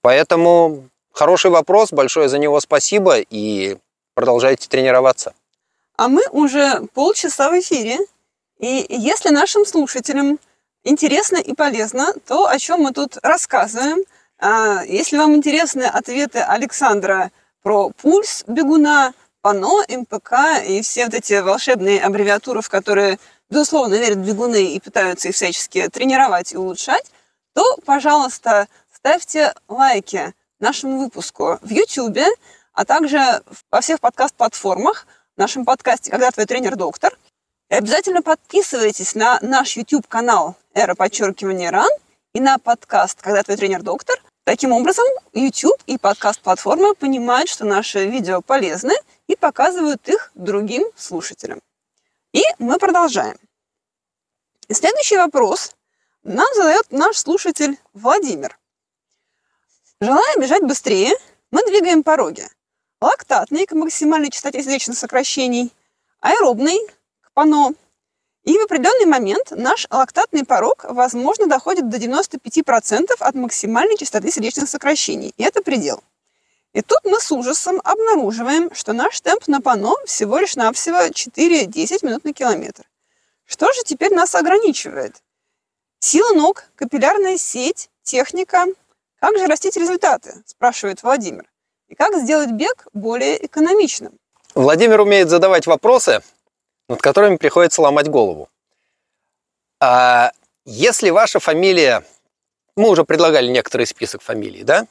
[0.00, 3.76] Поэтому хороший вопрос, большое за него спасибо и
[4.14, 5.34] продолжайте тренироваться.
[5.98, 7.98] А мы уже полчаса в эфире.
[8.58, 10.38] И если нашим слушателям
[10.82, 13.98] интересно и полезно то, о чем мы тут рассказываем,
[14.86, 17.30] если вам интересны ответы Александра
[17.62, 23.18] про пульс бегуна, ПАНО, МПК и все вот эти волшебные аббревиатуры, в которые,
[23.48, 27.10] безусловно, верят бегуны и пытаются их всячески тренировать и улучшать,
[27.54, 32.18] то, пожалуйста, ставьте лайки нашему выпуску в YouTube,
[32.72, 37.16] а также во всех подкаст-платформах, в нашем подкасте «Когда твой тренер-доктор».
[37.70, 41.90] И обязательно подписывайтесь на наш YouTube-канал «Эра подчеркивания РАН»
[42.36, 44.22] и на подкаст «Когда твой тренер-доктор».
[44.44, 48.92] Таким образом, YouTube и подкаст-платформы понимают, что наши видео полезны
[49.26, 51.62] и показывают их другим слушателям.
[52.34, 53.38] И мы продолжаем.
[54.70, 55.74] Следующий вопрос
[56.24, 58.58] нам задает наш слушатель Владимир.
[60.02, 61.14] Желая бежать быстрее,
[61.50, 62.46] мы двигаем пороги.
[63.00, 65.72] Лактатный к максимальной частоте сердечных сокращений,
[66.20, 66.78] аэробный
[67.22, 67.72] к пано.
[68.46, 74.68] И в определенный момент наш лактатный порог, возможно, доходит до 95% от максимальной частоты сердечных
[74.68, 75.34] сокращений.
[75.36, 76.00] И это предел.
[76.72, 82.06] И тут мы с ужасом обнаруживаем, что наш темп на пано всего лишь навсего 4-10
[82.06, 82.84] минут на километр.
[83.46, 85.16] Что же теперь нас ограничивает?
[85.98, 88.66] Сила ног, капиллярная сеть, техника,
[89.18, 91.50] как же растить результаты, спрашивает Владимир.
[91.88, 94.12] И как сделать бег более экономичным?
[94.54, 96.22] Владимир умеет задавать вопросы,
[96.88, 98.48] над которыми приходится ломать голову.
[99.80, 100.32] А
[100.64, 102.04] если ваша фамилия,
[102.76, 104.86] мы уже предлагали некоторый список фамилий, да?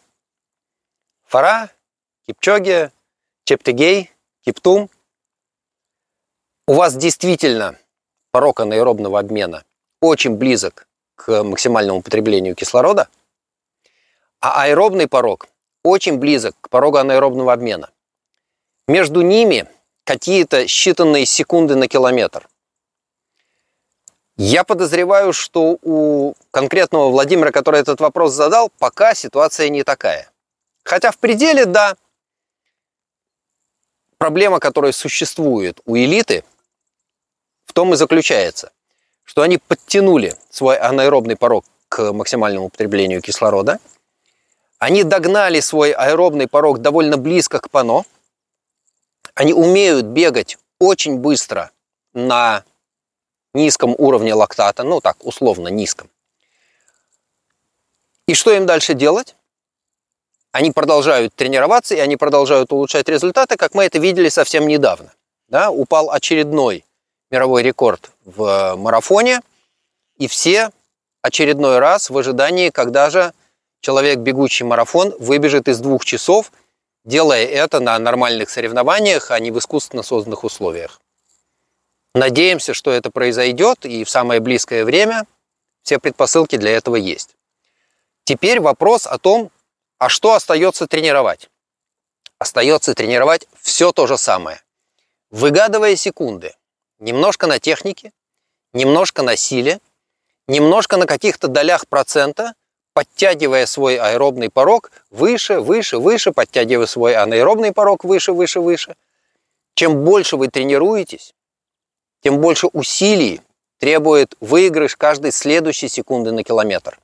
[1.25, 1.69] Фара,
[2.27, 2.91] Кипчоги,
[3.45, 4.11] Чептегей,
[4.45, 4.89] Киптум.
[6.67, 7.77] У вас действительно
[8.31, 9.63] порог анаэробного обмена
[10.01, 13.07] очень близок к максимальному потреблению кислорода–
[14.45, 15.47] а аэробный порог
[15.83, 17.89] очень близок к порогу анаэробного обмена.
[18.87, 19.67] Между ними
[20.05, 22.47] какие-то считанные секунды на километр.
[24.37, 30.31] Я подозреваю, что у конкретного Владимира, который этот вопрос задал, пока ситуация не такая.
[30.83, 31.97] Хотя в пределе, да,
[34.17, 36.45] проблема, которая существует у элиты,
[37.65, 38.71] в том и заключается,
[39.25, 43.79] что они подтянули свой анаэробный порог к максимальному употреблению кислорода–
[44.79, 48.03] они догнали свой аэробный порог довольно близко к пано.
[49.35, 51.71] Они умеют бегать очень быстро
[52.13, 52.63] на
[53.53, 56.09] низком уровне лактата, ну так, условно низком.
[58.27, 59.35] И что им дальше делать?
[60.51, 65.13] Они продолжают тренироваться, и они продолжают улучшать результаты, как мы это видели совсем недавно.
[65.49, 66.85] Да, упал очередной
[67.29, 69.41] мировой рекорд в марафоне,
[70.17, 70.71] и все
[71.21, 73.33] очередной раз в ожидании, когда же
[73.81, 76.51] человек, бегущий марафон, выбежит из двух часов,
[77.05, 80.99] делая это на нормальных соревнованиях, а не в искусственно созданных условиях.
[82.13, 85.25] Надеемся, что это произойдет, и в самое близкое время
[85.83, 87.35] все предпосылки для этого есть.
[88.23, 89.51] Теперь вопрос о том,
[89.99, 91.49] а что остается тренировать?
[92.39, 94.61] Остается тренировать все то же самое.
[95.29, 96.53] Выгадывая секунды.
[96.99, 98.13] Немножко на технике,
[98.73, 99.79] немножко на силе,
[100.47, 102.55] немножко на каких-то долях процента–
[102.95, 108.95] подтягивая свой аэробный порог выше, выше, выше, подтягивая свой анаэробный порог выше, выше, выше.
[109.73, 111.35] Чем больше вы тренируетесь,
[112.21, 113.41] тем больше усилий
[113.79, 116.97] требует выигрыш каждой следующей секунды на километр.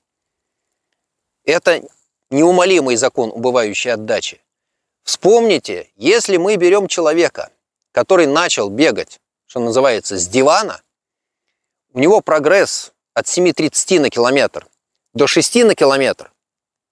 [1.43, 1.81] Это
[2.29, 4.41] неумолимый закон убывающей отдачи.
[5.03, 7.49] Вспомните, если мы берем человека,
[7.91, 10.81] который начал бегать, что называется, с дивана,
[11.91, 14.65] у него прогресс от 7.30 на километр
[15.13, 16.31] до 6 на километр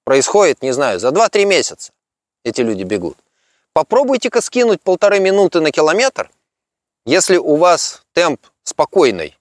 [0.04, 1.94] происходит, не знаю, за 2-3 месяца
[2.44, 3.18] эти люди бегут.
[3.74, 6.32] Попробуйте-ка скинуть полторы минуты на километр,
[7.06, 9.38] если у вас темп спокойный,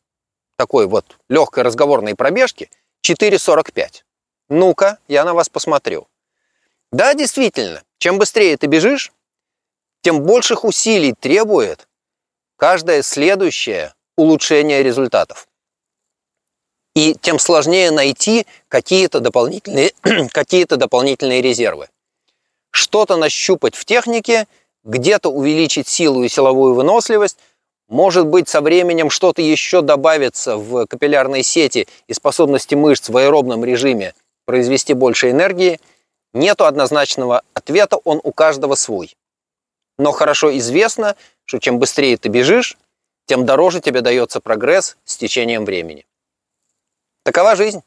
[0.57, 2.71] такой вот легкой разговорной пробежки,
[3.05, 4.05] 4.45.
[4.49, 6.07] Ну-ка, я на вас посмотрю.
[6.93, 9.13] Да, действительно, чем быстрее ты бежишь,
[10.03, 11.89] тем больших усилий требует
[12.57, 15.48] каждое следующее улучшение результатов.
[16.99, 19.93] И тем сложнее найти какие-то дополнительные,
[20.33, 21.89] какие дополнительные резервы.
[22.71, 24.47] Что-то нащупать в технике,
[24.85, 27.39] где-то увеличить силу и силовую выносливость,
[27.89, 33.65] может быть, со временем что-то еще добавится в капиллярной сети и способности мышц в аэробном
[33.65, 35.81] режиме произвести больше энергии–
[36.35, 39.17] Нету однозначного ответа, он у каждого свой.
[39.99, 42.77] Но хорошо известно, что чем быстрее ты бежишь,
[43.27, 46.07] тем дороже тебе дается прогресс с течением времени.
[47.29, 47.83] Такова жизнь.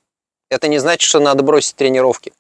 [0.51, 2.32] Это не значит, что надо бросить тренировки.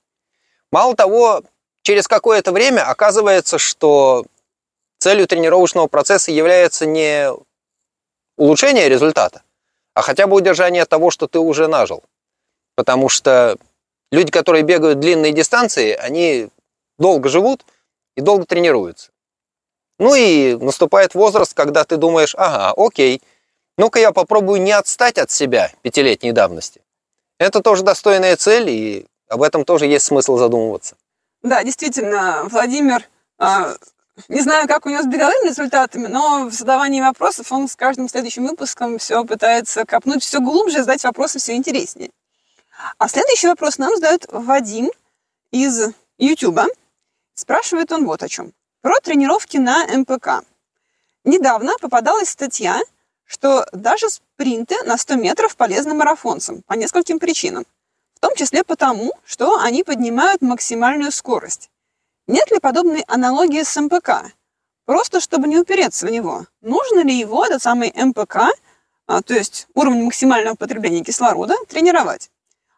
[0.71, 1.41] Мало того,
[1.81, 4.23] через какое-то время оказывается, что
[4.99, 7.31] целью тренировочного процесса является не
[8.37, 9.41] улучшение результата,
[9.95, 12.03] а хотя бы удержание того, что ты уже нажил.
[12.75, 13.57] Потому что
[14.11, 16.49] Люди, которые бегают длинные дистанции, они
[16.99, 17.65] долго живут
[18.17, 19.09] и долго тренируются.
[19.97, 23.21] Ну и наступает возраст, когда ты думаешь, ага, окей,
[23.77, 26.80] ну-ка я попробую не отстать от себя пятилетней давности.
[27.41, 30.95] Это тоже достойная цель, и об этом тоже есть смысл задумываться.
[31.41, 33.73] Да, действительно, Владимир, а,
[34.27, 38.09] не знаю, как у него с беговыми результатами, но в задавании вопросов он с каждым
[38.09, 42.11] следующим выпуском все пытается копнуть все глубже, задать вопросы все интереснее.
[42.99, 44.91] А следующий вопрос нам задает Вадим
[45.49, 46.59] из YouTube.
[47.33, 48.53] Спрашивает он вот о чем.
[48.81, 50.43] Про тренировки на МПК.
[51.23, 52.79] Недавно попадалась статья,
[53.31, 57.65] что даже спринты на 100 метров полезны марафонцам по нескольким причинам.
[58.13, 61.69] В том числе потому, что они поднимают максимальную скорость.
[62.27, 64.33] Нет ли подобной аналогии с МПК?
[64.85, 66.45] Просто чтобы не упереться в него.
[66.59, 68.51] Нужно ли его, этот самый МПК,
[69.07, 72.29] а, то есть уровень максимального потребления кислорода, тренировать?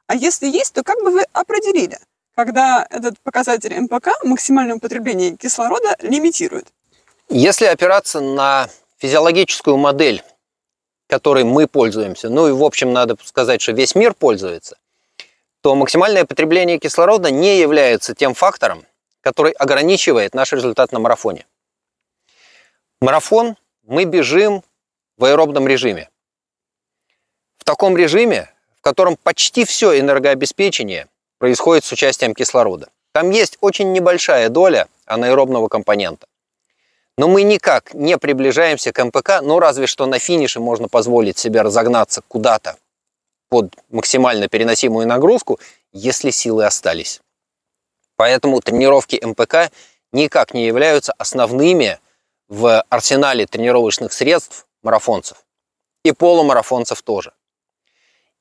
[0.06, 1.98] А если есть, то как бы вы определили,
[2.36, 6.68] когда этот показатель МПК, максимальное потребление кислорода, лимитирует?
[7.30, 10.24] Если опираться на физиологическую модель,
[11.13, 14.78] которой мы пользуемся, ну и в общем надо сказать, что весь мир пользуется,
[15.62, 18.84] то максимальное потребление кислорода не является тем фактором,
[19.21, 21.45] который ограничивает наш результат на марафоне.
[22.99, 24.63] Марафон мы бежим
[25.17, 26.10] в аэробном режиме.
[27.60, 28.49] В таком режиме
[28.84, 32.89] котором почти все энергообеспечение происходит с участием кислорода.
[33.13, 36.26] Там есть очень небольшая доля анаэробного компонента.
[37.17, 41.62] Но мы никак не приближаемся к МПК, ну разве что на финише можно позволить себе
[41.62, 42.78] разогнаться куда-то
[43.49, 45.60] под максимально переносимую нагрузку,
[45.91, 47.21] если силы остались.
[48.15, 49.71] Поэтому тренировки МПК
[50.12, 51.99] никак не являются основными
[52.47, 55.45] в арсенале тренировочных средств марафонцев.
[56.04, 57.34] И полумарафонцев тоже.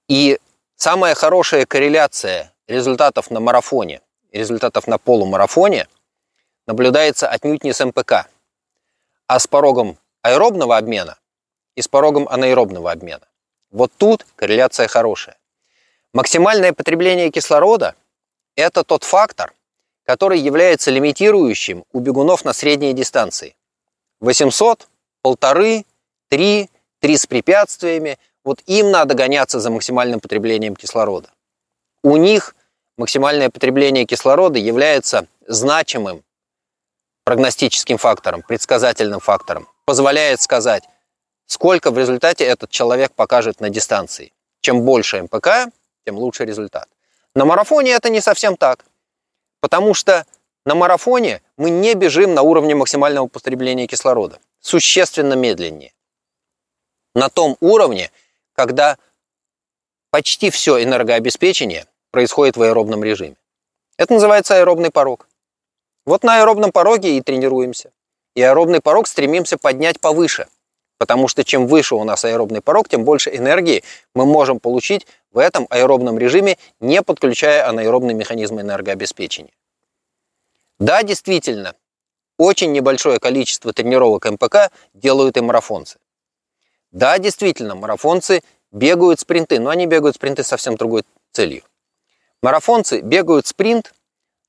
[0.09, 0.39] И
[0.77, 5.89] самая хорошая корреляция результатов на марафоне и результатов на полумарафоне
[6.67, 8.27] наблюдается отнюдь не с МПК,
[9.27, 11.19] а с порогом аэробного обмена
[11.75, 13.27] и с порогом анаэробного обмена.
[13.71, 15.39] Вот тут корреляция хорошая.
[16.13, 17.95] Максимальное потребление кислорода–
[18.57, 19.55] это тот фактор,
[20.05, 23.57] который является лимитирующим у бегунов на средней дистанции.
[24.21, 24.87] 800,
[25.23, 25.85] полторы,
[26.29, 26.69] 3,
[27.01, 31.31] 3 с препятствиями– вот им надо гоняться за максимальным потреблением кислорода.
[32.03, 32.57] У них
[32.97, 36.25] максимальное потребление кислорода является значимым
[37.25, 39.69] прогностическим фактором, предсказательным фактором.
[39.85, 40.85] Позволяет сказать,
[41.47, 44.33] сколько в результате этот человек покажет на дистанции.
[44.61, 45.71] Чем больше МПК,
[46.05, 46.89] тем лучше результат.
[47.35, 48.85] На марафоне это не совсем так.
[49.61, 50.27] Потому что
[50.65, 54.39] на марафоне мы не бежим на уровне максимального потребления кислорода.
[54.61, 55.93] Существенно медленнее.
[57.15, 58.11] На том уровне,
[58.55, 58.97] когда
[60.11, 63.37] почти все энергообеспечение происходит в аэробном режиме.
[63.97, 65.27] Это называется аэробный порог.
[66.05, 67.93] Вот на аэробном пороге и тренируемся.
[68.35, 70.49] И аэробный порог стремимся поднять повыше,
[70.99, 73.85] потому что чем выше у нас аэробный порог, тем больше энергии
[74.15, 79.53] мы можем получить в этом аэробном режиме, не подключая анаэробный механизм энергообеспечения.
[80.79, 81.75] Да, действительно,
[82.39, 85.99] очень небольшое количество тренировок МПК делают и марафонцы.
[86.91, 88.43] Да, действительно, марафонцы
[88.73, 91.63] бегают спринты, но они бегают спринты совсем другой целью.
[92.43, 93.95] Марафонцы бегают спринт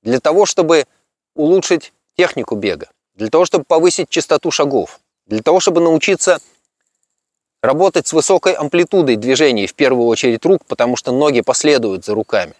[0.01, 0.87] для того, чтобы
[1.35, 6.39] улучшить технику бега, для того, чтобы повысить частоту шагов, для того, чтобы научиться
[7.61, 12.53] работать с высокой амплитудой движений, в первую очередь рук, потому что ноги последуют за руками.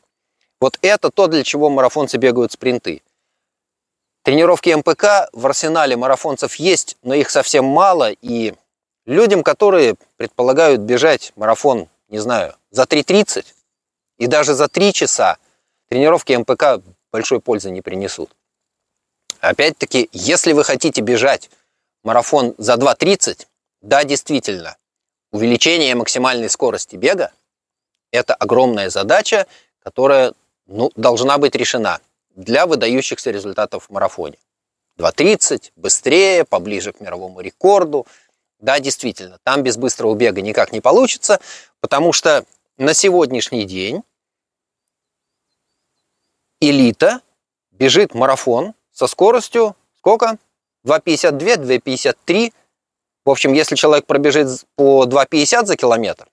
[0.59, 3.01] Вот это то, для чего марафонцы бегают спринты.
[4.24, 8.53] Тренировки МПК в арсенале марафонцев есть, но их совсем мало, и
[9.05, 13.45] людям, которые предполагают бежать марафон, не знаю, за 3.30
[14.19, 15.38] и даже за 3 часа,
[15.89, 18.30] тренировки МПК большой пользы не принесут.
[19.44, 21.50] Опять-таки, если вы хотите бежать
[22.02, 23.46] марафон за 2.30,
[23.82, 24.78] да, действительно,
[25.34, 27.34] увеличение максимальной скорости бега–
[28.12, 29.46] это огромная задача,
[29.80, 30.32] которая
[30.66, 32.00] ну, должна быть решена
[32.36, 34.38] для выдающихся результатов в марафоне.
[34.98, 38.08] 2.30, быстрее, поближе к мировому рекорду.
[38.60, 41.41] Да, действительно, там без быстрого бега никак не получится,
[41.82, 42.46] потому что
[42.78, 44.04] на сегодняшний день
[46.62, 47.20] элита
[47.72, 50.38] бежит марафон со скоростью сколько?
[50.86, 52.54] 2.52, 2.53.
[53.26, 56.28] В общем, если человек пробежит по 2.50 за километр,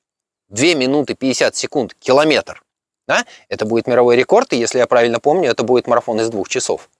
[0.48, 2.62] 2 минуты 50 секунд километр,
[3.06, 6.48] да, это будет мировой рекорд, и если я правильно помню, это будет марафон из двух
[6.48, 6.90] часов.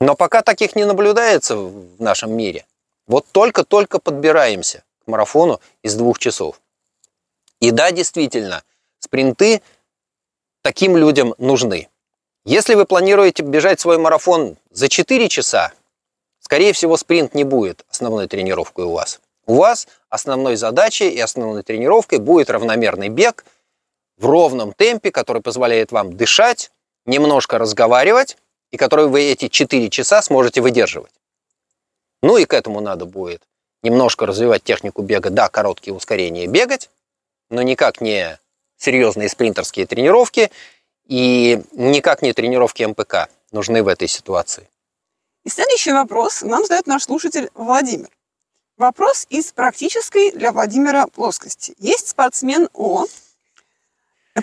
[0.00, 2.66] Но пока таких не наблюдается в нашем мире.
[3.06, 6.60] Вот только-только подбираемся к марафону из двух часов.
[7.60, 8.64] И да, действительно,
[8.98, 9.62] спринты
[10.62, 11.88] таким людям нужны.
[12.46, 15.72] Если вы планируете бежать свой марафон за 4 часа,
[16.40, 19.20] скорее всего, спринт не будет основной тренировкой у вас.
[19.44, 23.44] У вас основной задачей и основной тренировкой будет равномерный бег–
[24.16, 26.70] в ровном темпе, который позволяет вам дышать,
[27.04, 28.36] немножко разговаривать,
[28.70, 31.12] и который вы эти 4 часа сможете выдерживать.
[32.22, 33.42] Ну и к этому надо будет
[33.82, 36.90] немножко развивать технику бега, да, короткие ускорения бегать,
[37.50, 38.38] но никак не
[38.78, 40.50] серьезные спринтерские тренировки
[41.06, 44.68] и никак не тренировки МПК нужны в этой ситуации.
[45.44, 48.08] И следующий вопрос нам задает наш слушатель Владимир.
[48.76, 51.74] Вопрос из практической для Владимира плоскости.
[51.78, 53.06] Есть спортсмен О,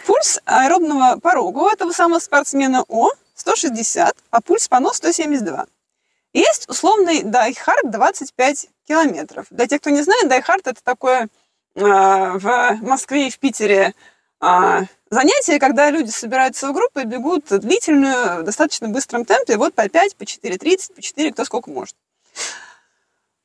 [0.05, 5.65] Пульс аэробного порога у этого самого спортсмена О 160, а пульс ПАНО 172.
[6.33, 9.45] Есть условный die hard 25 километров.
[9.51, 11.27] Для тех, кто не знает, die hard это такое
[11.75, 13.93] э, в Москве и в Питере
[14.41, 14.81] э,
[15.13, 19.87] занятие, когда люди собираются в группы и бегут длительную, в достаточно быстром темпе, вот по
[19.87, 21.95] 5, по 4.30, по 4, кто сколько может.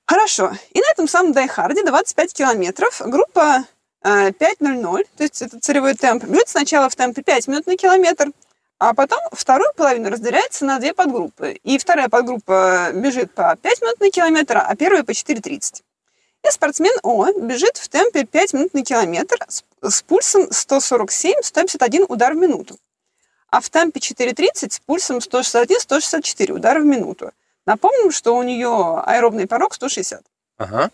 [0.07, 0.53] Хорошо.
[0.71, 3.65] И на этом самом дайхарде 25 километров группа
[4.03, 8.31] 5.00, то есть это целевой темп, бьет сначала в темпе 5 минут на километр,
[8.79, 11.59] а потом вторую половину разделяется на две подгруппы.
[11.65, 15.83] И вторая подгруппа бежит по 5 минут на километр, а первая по 4.30.
[16.47, 22.35] И спортсмен О бежит в темпе 5 минут на километр с, с пульсом 147-151 удар
[22.35, 22.77] в минуту.
[23.51, 27.33] А в темпе 4.30 с пульсом 161-164 удара в минуту.
[27.67, 30.23] Напомним, что у нее аэробный порог 160.
[30.59, 30.91] Ага.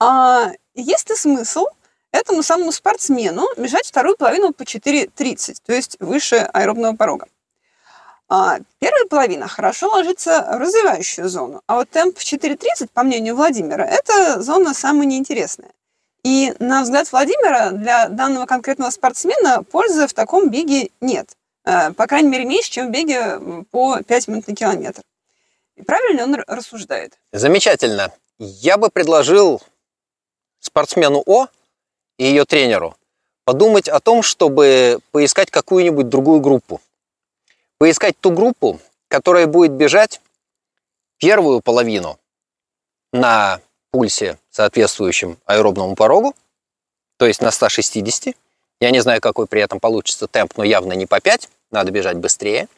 [0.00, 1.66] А есть ли смысл
[2.12, 7.26] этому самому спортсмену бежать вторую половину по 4.30, то есть выше аэробного порога.
[8.28, 13.84] А первая половина хорошо ложится в развивающую зону, а вот темп 4.30, по мнению Владимира,
[13.84, 15.70] это зона самая неинтересная.
[16.24, 21.30] И, на взгляд Владимира, для данного конкретного спортсмена пользы в таком беге нет.
[21.64, 25.02] Э, по крайней мере, меньше, чем в беге по 5 минут на километр.
[25.76, 27.18] И правильно он рассуждает?
[27.32, 28.12] Замечательно.
[28.38, 29.62] Я бы предложил
[30.60, 31.46] спортсмену О
[32.18, 32.96] и ее тренеру
[33.44, 36.82] подумать о том, чтобы поискать какую-нибудь другую группу.
[37.78, 40.20] Поискать ту группу, которая будет бежать
[41.18, 42.18] первую половину
[43.12, 43.60] на
[43.90, 46.34] пульсе, соответствующем аэробному порогу,
[47.16, 48.34] то есть на 160.
[48.80, 52.16] Я не знаю, какой при этом получится темп, но явно не по 5, надо бежать
[52.16, 52.68] быстрее.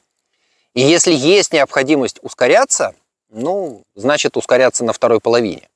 [0.75, 2.95] И если есть необходимость ускоряться,
[3.31, 5.69] ну, значит ускоряться на второй половине.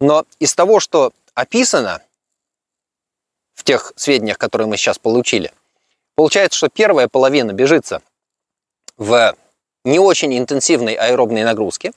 [0.00, 2.02] Но из того, что описано,
[3.54, 5.52] в тех сведениях, которые мы сейчас получили.
[6.14, 8.02] Получается, что первая половина бежится
[8.98, 9.34] в
[9.84, 11.92] не очень интенсивной аэробной нагрузке,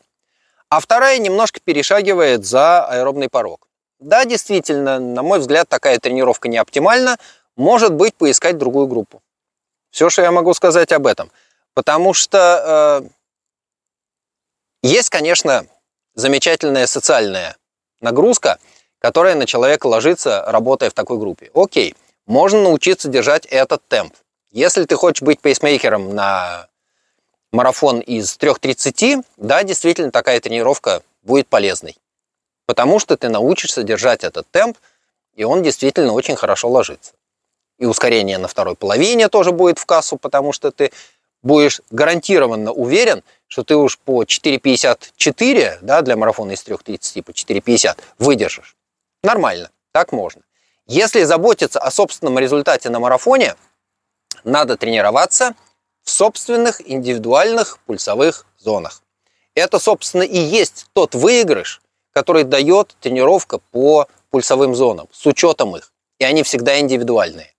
[0.70, 3.68] а вторая немножко перешагивает за аэробный порог.
[4.00, 7.18] Да, действительно, на мой взгляд, такая тренировка не оптимальна.
[7.58, 9.22] Может быть, поискать другую группу.
[9.90, 11.30] Все, что я могу сказать об этом.
[11.74, 13.10] Потому что э,
[14.82, 15.66] есть, конечно,
[16.16, 17.58] замечательная социальная
[18.00, 18.58] нагрузка–
[19.02, 21.50] которая на человека ложится, работая в такой группе.
[21.56, 21.96] Окей,
[22.28, 24.14] можно научиться держать этот темп.
[24.52, 26.68] Если ты хочешь быть пейсмейкером на
[27.52, 31.98] марафон из 3.30, да, действительно, такая тренировка будет полезной.
[32.66, 34.78] Потому что ты научишься держать этот темп,
[35.36, 37.14] и он действительно очень хорошо ложится.
[37.78, 40.92] И ускорение на второй половине тоже будет в кассу, потому что ты
[41.42, 47.98] будешь гарантированно уверен, что ты уж по 4,54 да, для марафона из 3,30 по 4,50
[48.20, 48.76] выдержишь.
[49.24, 50.42] Нормально, так можно.
[50.88, 53.56] Если заботиться о собственном результате на марафоне,
[54.44, 55.56] надо тренироваться
[56.04, 59.04] в собственных индивидуальных пульсовых зонах.
[59.56, 61.82] Это, собственно, и есть тот выигрыш,
[62.12, 65.94] который дает тренировка по пульсовым зонам, с учетом их.
[66.20, 67.54] И они всегда индивидуальные.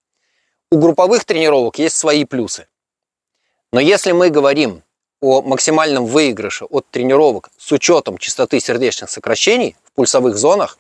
[0.71, 2.67] У групповых тренировок есть свои плюсы.
[3.73, 4.83] Но если мы говорим
[5.21, 10.79] о максимальном выигрыше от тренировок с учетом частоты сердечных сокращений в пульсовых зонах,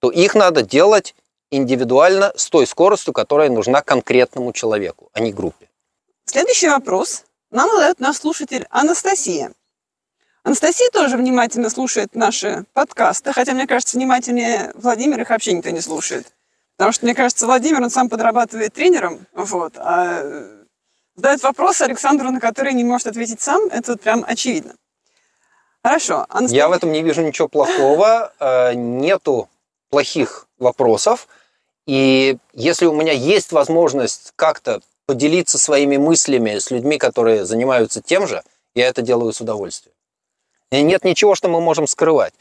[0.00, 1.14] то их надо делать
[1.50, 5.68] индивидуально с той скоростью, которая нужна конкретному человеку, а не группе.
[6.24, 9.52] Следующий вопрос нам задает наш слушатель Анастасия.
[10.44, 15.80] Анастасия тоже внимательно слушает наши подкасты, хотя, мне кажется, внимательнее Владимир их вообще никто не
[15.80, 16.32] слушает.
[16.76, 20.62] Потому что, мне кажется, Владимир, он сам подрабатывает тренером, вот, а
[21.14, 24.74] задает вопросы Александру, на которые не может ответить сам, это вот прям очевидно.
[25.84, 26.26] Хорошо.
[26.28, 26.58] Анастасия...
[26.58, 28.32] Я в этом не вижу ничего плохого.
[28.38, 29.48] Э, нету
[29.90, 31.26] плохих вопросов.
[31.86, 38.26] И если у меня есть возможность как-то поделиться своими мыслями с людьми, которые занимаются тем
[38.26, 38.42] же,
[38.74, 39.94] я это делаю с удовольствием.
[40.70, 42.34] И нет ничего, что мы можем скрывать.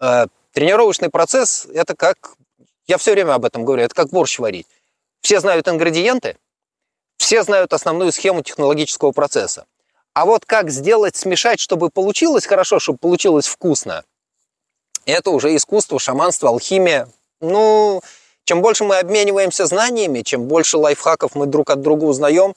[0.00, 2.36] Э, тренировочный процесс– это как,
[2.86, 4.66] я все время об этом говорю, это как борщ варить.
[5.20, 6.36] Все знают ингредиенты,
[7.16, 9.66] все знают основную схему технологического процесса.
[10.12, 14.04] А вот как сделать, смешать, чтобы получилось хорошо, чтобы получилось вкусно,
[15.06, 17.08] это уже искусство, шаманство, алхимия.
[17.40, 18.02] Ну,
[18.44, 22.54] чем больше мы обмениваемся знаниями, чем больше лайфхаков мы друг от друга узнаем,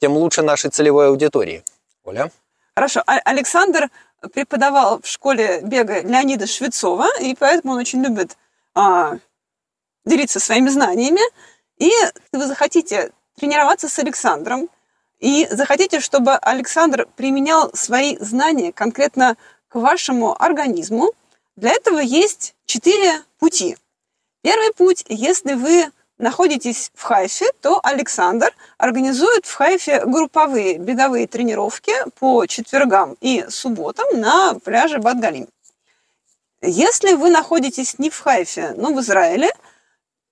[0.00, 1.64] тем лучше нашей целевой аудитории.
[2.04, 2.30] Оля?
[2.74, 3.02] Хорошо.
[3.06, 3.90] А Александр
[4.34, 8.36] преподавал в школе бега Леонида Швецова, и поэтому он очень любит
[8.74, 9.18] а,
[10.04, 11.20] делиться своими знаниями.
[11.78, 11.90] И
[12.32, 14.68] вы захотите тренироваться с Александром,
[15.18, 19.36] и захотите, чтобы Александр применял свои знания конкретно
[19.68, 21.12] к вашему организму,
[21.56, 23.76] для этого есть четыре пути.
[24.46, 31.92] Первый путь, если вы находитесь в Хайфе, то Александр организует в Хайфе групповые беговые тренировки
[32.20, 35.48] по четвергам и субботам на пляже Бадгалим.
[36.62, 39.50] Если вы находитесь не в Хайфе, но в Израиле,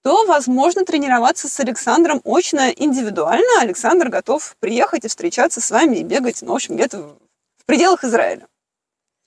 [0.04, 3.62] то возможно тренироваться с Александром очно индивидуально.
[3.62, 7.16] Александр готов приехать и встречаться с вами и бегать, ну, в общем, где-то
[7.58, 8.46] в пределах Израиля.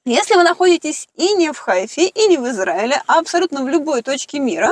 [0.08, 4.02] Если вы находитесь и не в Хайфе, и не в Израиле, а абсолютно в любой
[4.02, 4.72] точке мира,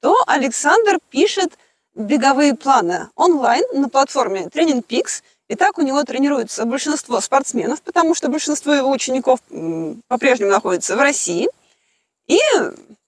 [0.00, 1.56] то Александр пишет
[1.94, 5.22] беговые планы онлайн на платформе Training Peaks.
[5.46, 9.38] И так у него тренируется большинство спортсменов, потому что большинство его учеников
[10.08, 11.48] по-прежнему находится в России.
[12.26, 12.40] И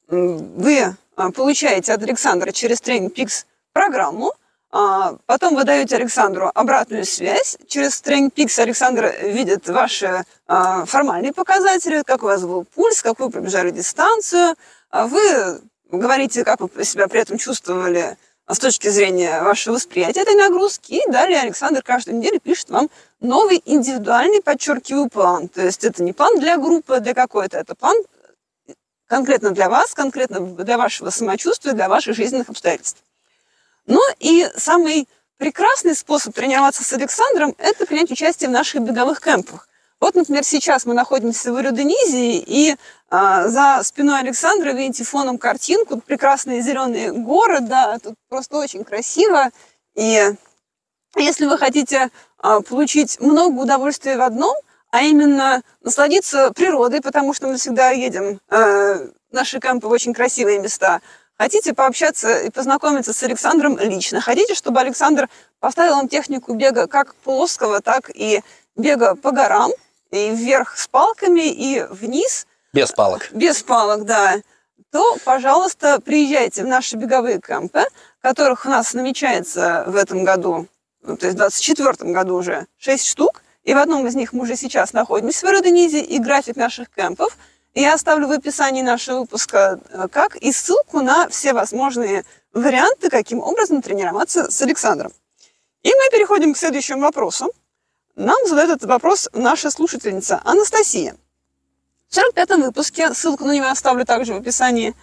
[0.06, 4.32] вы а, получаете от Александра через Training Peaks программу–
[5.26, 7.56] потом вы даете Александру обратную связь.
[7.66, 13.30] Через TrainPix Александр видит ваши а, формальные показатели, как у вас был пульс, как вы
[13.30, 14.54] пробежали дистанцию.
[14.90, 15.60] А вы
[15.90, 18.16] говорите, как вы себя при этом чувствовали
[18.48, 20.92] с точки зрения вашего восприятия этой нагрузки.
[20.92, 25.48] И далее Александр каждую неделю пишет вам новый индивидуальный, подчеркиваю, план.
[25.48, 27.96] То есть это не план для группы, для какой-то, это план
[29.06, 33.02] конкретно для вас, конкретно для вашего самочувствия, для ваших жизненных обстоятельств.
[33.86, 35.08] Ну и самый
[35.38, 39.68] прекрасный способ тренироваться с Александром– это принять участие в наших беговых кемпах.
[40.00, 42.76] Вот, например, сейчас мы находимся в Ироденизии, и
[43.08, 49.50] а, за спиной Александра видите фоном картинку, прекрасные зеленые горы, да, тут просто очень красиво.
[49.94, 50.32] И
[51.16, 54.54] если вы хотите а, получить много удовольствия в одном,
[54.90, 60.58] а именно насладиться природой, потому что мы всегда едем э, наши кемпы в очень красивые
[60.58, 61.00] места–
[61.38, 64.22] Хотите пообщаться и познакомиться с Александром лично?
[64.22, 65.28] Хотите, чтобы Александр
[65.60, 68.42] поставил вам технику бега как плоского, так и
[68.74, 69.70] бега по горам,
[70.10, 72.46] и вверх с палками, и вниз?
[72.72, 73.28] Без палок.
[73.32, 74.36] Без палок, да.
[74.90, 77.84] То, пожалуйста, приезжайте в наши беговые кемпы,
[78.22, 80.66] которых у нас намечается в этом году,
[81.02, 83.42] ну, то есть в 2024 году уже 6 штук.
[83.62, 87.36] И в одном из них мы уже сейчас находимся в Роденизе, и график наших кемпов–
[87.80, 93.40] я оставлю в описании нашего выпуска э, как и ссылку на все возможные варианты, каким
[93.40, 95.12] образом тренироваться с Александром.
[95.82, 97.52] И мы переходим к следующему вопросу.
[98.14, 101.16] Нам задает этот вопрос наша слушательница Анастасия.
[102.08, 104.94] В 45-м выпуске, ссылку на него оставлю также в описании,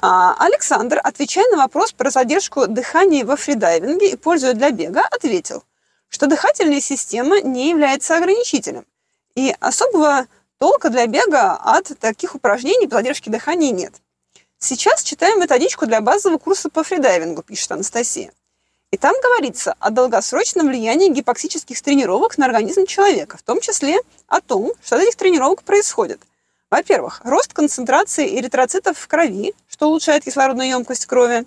[0.00, 5.64] а, Александр, отвечая на вопрос про задержку дыхания во фридайвинге и пользу для бега, ответил,
[6.08, 8.86] что дыхательная система не является ограничителем.
[9.34, 10.26] И особого
[10.58, 13.94] толка для бега от таких упражнений по задержке дыхания нет.
[14.58, 18.32] Сейчас читаем методичку для базового курса по фридайвингу, пишет Анастасия.
[18.90, 24.40] И там говорится о долгосрочном влиянии гипоксических тренировок на организм человека, в том числе о
[24.40, 26.20] том, что от этих тренировок происходит.
[26.70, 31.46] Во-первых, рост концентрации эритроцитов в крови, что улучшает кислородную емкость крови.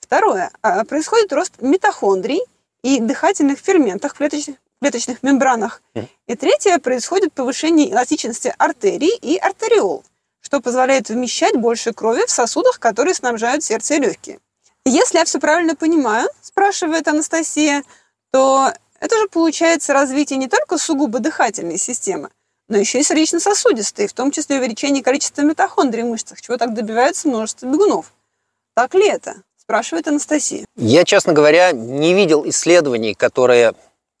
[0.00, 2.40] Второе, а, происходит рост митохондрий
[2.82, 5.82] и дыхательных ферментах в клеточных, клеточных мембранах.
[6.26, 10.04] И третье, происходит повышение эластичности артерий и артериол,
[10.40, 14.38] что позволяет вмещать больше крови в сосудах, которые снабжают сердце и легкие.
[14.84, 17.82] Если я все правильно понимаю, спрашивает Анастасия,
[18.30, 22.30] то это же получается развитие не только сугубо дыхательной системы,
[22.68, 27.28] но еще и сердечно-сосудистой, в том числе увеличение количества митохондрий в мышцах, чего так добивается
[27.28, 28.12] множество бегунов.
[28.74, 29.36] Так ли это?
[29.56, 30.64] Спрашивает Анастасия.
[30.76, 33.74] Я, честно говоря, не видел исследований, которые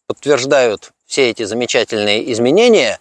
[0.06, 3.00] подтверждают все эти замечательные изменения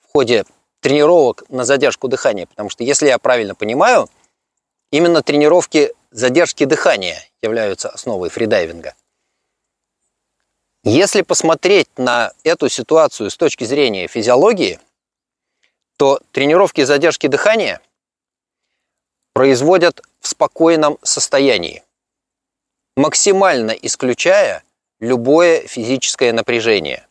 [0.00, 0.44] в ходе
[0.80, 2.46] тренировок на задержку дыхания.
[2.46, 4.08] Потому что, если я правильно понимаю,
[4.90, 8.94] именно тренировки задержки дыхания являются основой фридайвинга.
[10.84, 14.80] Если посмотреть на эту ситуацию с точки зрения физиологии,
[15.96, 17.80] то тренировки задержки дыхания
[19.32, 21.84] производят в спокойном состоянии,
[22.96, 24.64] максимально исключая
[25.02, 27.08] любое физическое напряжение.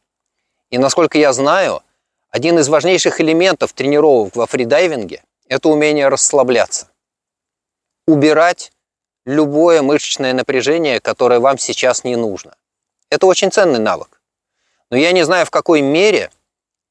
[0.69, 1.83] И насколько я знаю,
[2.29, 6.89] один из важнейших элементов тренировок во фридайвинге– это умение расслабляться,
[8.07, 8.71] убирать
[9.25, 12.55] любое мышечное напряжение, которое вам сейчас не нужно.
[13.09, 14.21] Это очень ценный навык.
[14.89, 16.31] Но я не знаю, в какой мере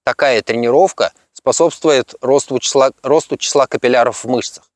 [0.05, 4.69] такая тренировка способствует росту числа, росту числа капилляров в мышцах.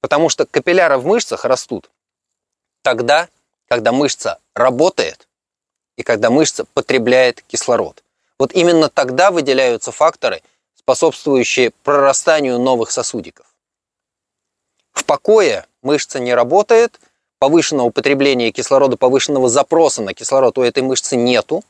[0.00, 1.90] Потому что капилляры в мышцах растут
[2.82, 3.28] тогда,
[3.66, 5.26] когда мышца работает
[5.96, 8.02] и когда мышца потребляет кислород.
[8.38, 10.42] Вот именно тогда выделяются факторы,
[10.74, 13.46] способствующие прорастанию новых сосудиков.
[14.92, 16.98] В покое мышца не работает,
[17.38, 21.64] повышенного употребления кислорода, повышенного запроса на кислород у этой мышцы нету.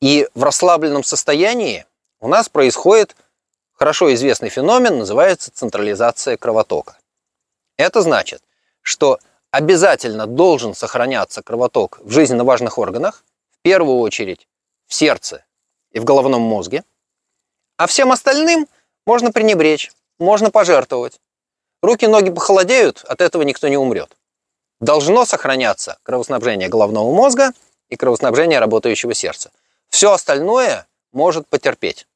[0.00, 1.86] И в расслабленном состоянии
[2.20, 3.16] у нас происходит
[3.72, 6.98] хорошо известный феномен, называется централизация кровотока.
[7.76, 8.42] Это значит,
[8.82, 9.18] что
[9.50, 14.48] обязательно должен сохраняться кровоток в жизненно важных органах, в первую очередь
[14.86, 15.44] в сердце
[15.92, 16.84] и в головном мозге,
[17.76, 18.68] а всем остальным
[19.06, 21.20] можно пренебречь, можно пожертвовать.
[21.82, 24.16] Руки, ноги похолодеют, от этого никто не умрет.
[24.80, 27.52] Должно сохраняться кровоснабжение головного мозга
[27.88, 29.50] и кровоснабжение работающего сердца.
[29.88, 32.06] Все остальное может потерпеть.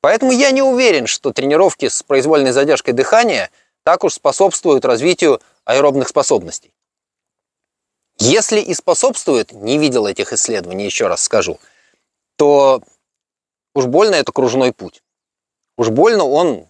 [0.00, 3.50] Поэтому я не уверен, что тренировки с произвольной задержкой дыхания
[3.82, 6.72] так уж способствуют развитию аэробных способностей.
[8.18, 11.58] Если и способствует, не видел этих исследований, еще раз скажу,
[12.36, 12.82] то
[13.74, 15.02] уж больно это кружной путь.
[15.78, 16.68] Уж больно он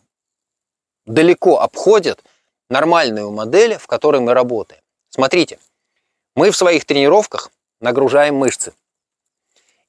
[1.06, 2.22] далеко обходит
[2.68, 4.82] нормальную модель, в которой мы работаем.
[5.08, 5.58] Смотрите,
[6.36, 8.72] мы в своих тренировках нагружаем мышцы.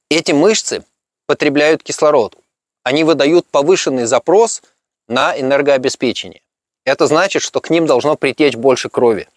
[0.09, 0.83] Эти мышцы
[1.27, 2.37] потребляют кислород.
[2.83, 4.63] Они выдают повышенный запрос
[5.07, 6.41] на энергообеспечение.
[6.83, 9.27] Это значит, что к ним должно притечь больше крови.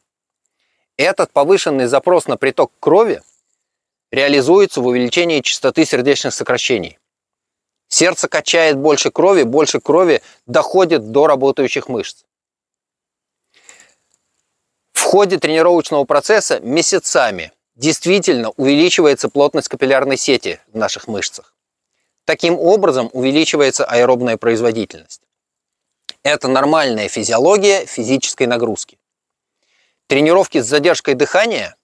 [0.97, 3.22] Этот повышенный запрос на приток крови
[4.11, 6.99] реализуется в увеличении частоты сердечных сокращений.
[7.88, 12.24] Сердце качает больше крови, больше крови доходит до работающих мышц.
[14.92, 21.55] В ходе тренировочного процесса месяцами действительно увеличивается плотность капиллярной сети в наших мышцах.
[22.24, 25.24] Таким образом увеличивается аэробная производительность.
[26.25, 28.99] Это нормальная физиология физической нагрузки.
[30.07, 31.77] Тренировки с задержкой дыхания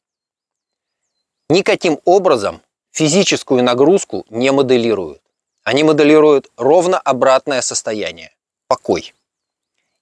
[1.50, 5.20] никаким образом физическую нагрузку не моделируют.
[5.62, 8.34] Они моделируют ровно обратное состояние–
[8.66, 9.14] покой.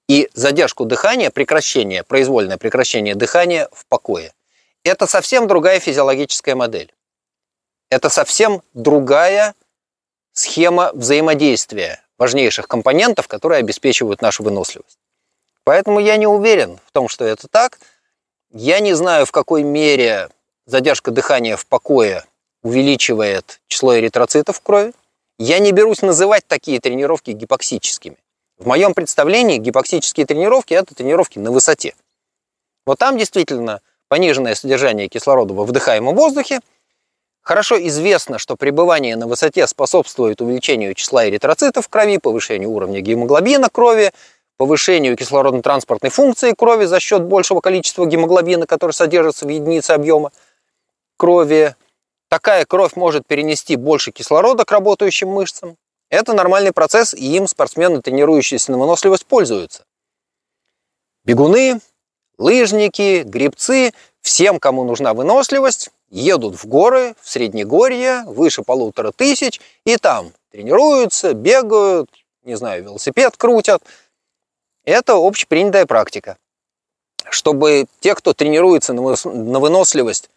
[0.08, 4.32] И задержку дыхания, прекращение, произвольное прекращение дыхания в покое–
[4.84, 6.94] это совсем другая физиологическая модель.
[7.90, 9.56] Это совсем другая
[10.32, 14.98] схема взаимодействия важнейших компонентов, которые обеспечивают нашу выносливость.
[15.64, 17.78] Поэтому я не уверен в том, что это так.
[18.50, 20.28] Я не знаю, в какой мере
[20.66, 22.24] задержка дыхания в покое
[22.62, 24.92] увеличивает число эритроцитов в крови.
[25.38, 28.16] Я не берусь называть такие тренировки гипоксическими.
[28.58, 31.94] В моем представлении гипоксические тренировки– это тренировки на высоте.
[32.86, 36.60] Вот там действительно пониженное содержание кислорода во вдыхаемом воздухе–
[37.48, 43.70] Хорошо известно, что пребывание на высоте способствует увеличению числа эритроцитов в крови, повышению уровня гемоглобина
[43.70, 44.12] крови,
[44.58, 50.30] повышению кислородно-транспортной функции крови за счет большего количества гемоглобина, который содержится в единице объема
[51.16, 51.74] крови.
[52.28, 55.78] Такая кровь может перенести больше кислорода к работающим мышцам.
[56.10, 59.84] Это нормальный процесс, и им спортсмены, тренирующиеся на выносливость, пользуются.
[61.24, 61.80] Бегуны,
[62.36, 69.96] лыжники, грибцы, всем, кому нужна выносливость, едут в горы, в Среднегорье, выше полутора тысяч, и
[69.96, 72.10] там тренируются, бегают,
[72.44, 73.82] не знаю, велосипед крутят.
[74.84, 76.36] Это общепринятая практика.
[77.30, 80.30] Чтобы те, кто тренируется на выносливость,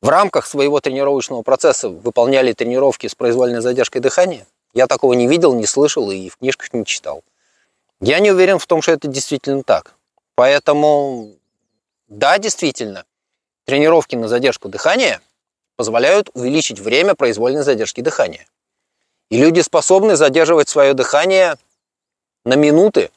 [0.00, 5.54] в рамках своего тренировочного процесса выполняли тренировки с произвольной задержкой дыхания, я такого не видел,
[5.54, 7.22] не слышал и в книжках не читал.
[8.00, 9.94] Я не уверен в том, что это действительно так.
[10.34, 11.32] Поэтому,
[12.08, 13.04] да, действительно,
[13.64, 15.20] тренировки на задержку дыхания
[15.76, 18.46] позволяют увеличить время произвольной задержки дыхания.
[19.30, 21.56] И люди способны задерживать свое дыхание
[22.44, 23.10] на минуты,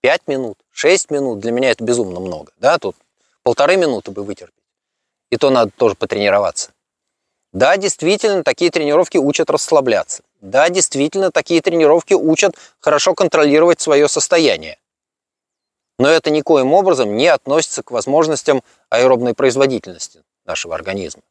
[0.00, 1.38] 5 минут, 6 минут.
[1.40, 2.52] Для меня это безумно много.
[2.58, 2.78] Да?
[2.78, 2.96] Тут
[3.42, 4.54] полторы минуты бы вытерпеть.
[5.30, 6.72] И то надо тоже потренироваться.
[7.52, 10.22] Да, действительно, такие тренировки учат расслабляться.
[10.40, 14.78] Да, действительно, такие тренировки учат хорошо контролировать свое состояние.
[16.02, 21.22] Но это никоим образом не относится к возможностям аэробной производительности нашего организма.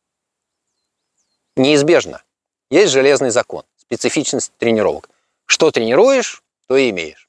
[1.58, 2.24] Неизбежно.
[2.70, 5.10] Есть железный закон специфичность тренировок.
[5.46, 7.28] Что тренируешь, то и имеешь.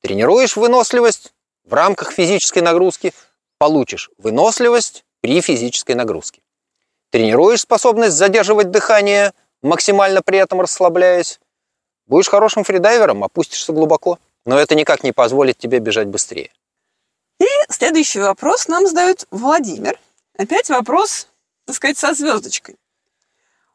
[0.00, 3.12] Тренируешь выносливость в рамках физической нагрузки,
[3.58, 6.40] получишь выносливость при физической нагрузке.
[7.10, 11.38] Тренируешь способность задерживать дыхание, максимально при этом расслабляясь,
[12.06, 14.18] будешь хорошим фридайвером, опустишься глубоко.
[14.46, 16.50] Но это никак не позволит тебе бежать быстрее.
[17.42, 19.98] И следующий вопрос нам задает Владимир.
[20.38, 21.26] Опять вопрос,
[21.64, 22.76] так сказать, со звездочкой.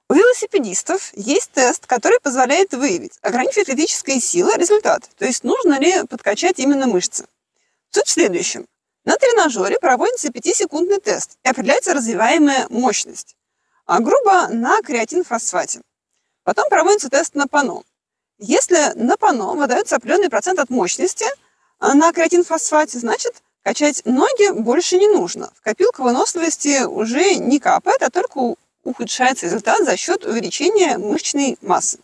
[0.07, 6.05] У велосипедистов есть тест, который позволяет выявить, ограничивает ли сила результат, то есть нужно ли
[6.05, 7.27] подкачать именно мышцы.
[7.89, 8.65] Суть в следующем.
[9.03, 13.35] На тренажере проводится 5-секундный тест и определяется развиваемая мощность,
[13.85, 15.81] а грубо на креатинфосфате.
[16.43, 17.83] Потом проводится тест на пано.
[18.37, 21.25] Если на пано выдается определенный процент от мощности
[21.79, 25.51] а на креатинфосфате, значит качать ноги больше не нужно.
[25.59, 28.55] В копилку выносливости уже не капает, а только
[28.85, 31.97] ухудшается результат за счет увеличения мышечной массы.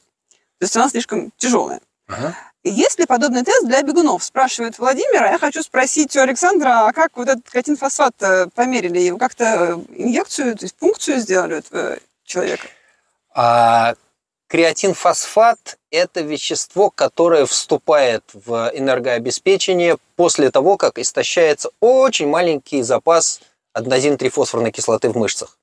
[0.59, 1.80] То есть она слишком тяжелая.
[2.09, 2.36] Ага.
[2.66, 4.26] Есть ли подобный тест для бегунов?
[4.26, 5.24] Спрашивает Владимир.
[5.24, 8.14] А я хочу спросить у Александра, а как вот этот катинфосфат
[8.55, 8.99] померили?
[8.99, 12.68] Его как-то инъекцию, то есть пункцию сделали у человека?
[13.34, 13.95] А,
[14.54, 23.41] креатинфосфат– это вещество, которое вступает в энергообеспечение после того, как истощается очень маленький запас
[23.74, 25.58] аденозин-трифосфорной кислоты в мышцах.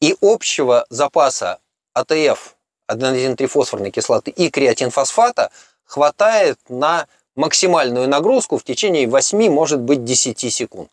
[0.00, 1.60] И общего запаса
[1.94, 2.56] АТФ,
[2.88, 5.52] аденозин-трифосфорной кислоты и креатинфосфата
[5.84, 7.06] хватает на
[7.36, 10.90] максимальную нагрузку в течение 8, может быть, 10 секунд.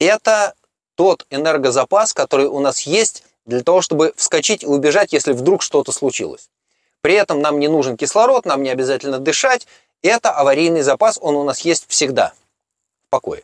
[0.00, 0.54] Это
[0.94, 5.92] тот энергозапас, который у нас есть для того, чтобы вскочить и убежать, если вдруг что-то
[5.92, 6.48] случилось.
[7.00, 9.66] При этом нам не нужен кислород, нам не обязательно дышать.
[10.02, 12.32] Это аварийный запас, он у нас есть всегда
[13.06, 13.42] в покое.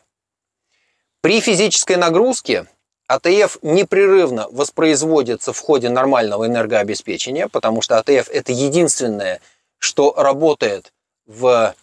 [1.21, 2.67] При физической нагрузке
[3.07, 9.41] АТФ непрерывно воспроизводится в ходе нормального энергообеспечения, потому что АТФ это единственное,
[9.79, 10.93] что работает
[11.25, 11.75] в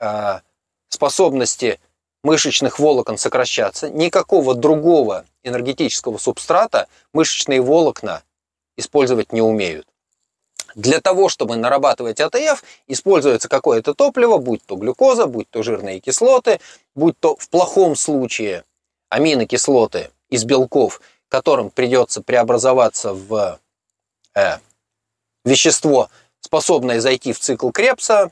[0.00, 0.40] э,
[0.88, 1.78] способности
[2.22, 3.88] мышечных волокон сокращаться.
[3.88, 8.22] Никакого другого энергетического субстрата мышечные волокна
[8.76, 9.86] использовать не умеют.
[10.74, 16.60] Для того, чтобы нарабатывать АТФ, используется какое-то топливо, будь то глюкоза, будь то жирные кислоты,
[16.94, 18.64] будь то в плохом случае
[19.08, 23.58] аминокислоты из белков, которым придется преобразоваться в
[24.34, 24.58] э,
[25.44, 26.08] вещество,
[26.40, 28.30] способное зайти в цикл Крепса.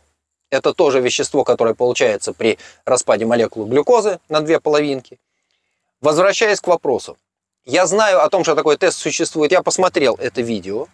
[0.51, 5.18] Это тоже вещество, которое получается при распаде молекулы глюкозы на две половинки.
[6.01, 7.16] Возвращаясь к вопросу.
[7.64, 9.53] Я знаю о том, что такой тест существует.
[9.53, 10.86] Я посмотрел это видео.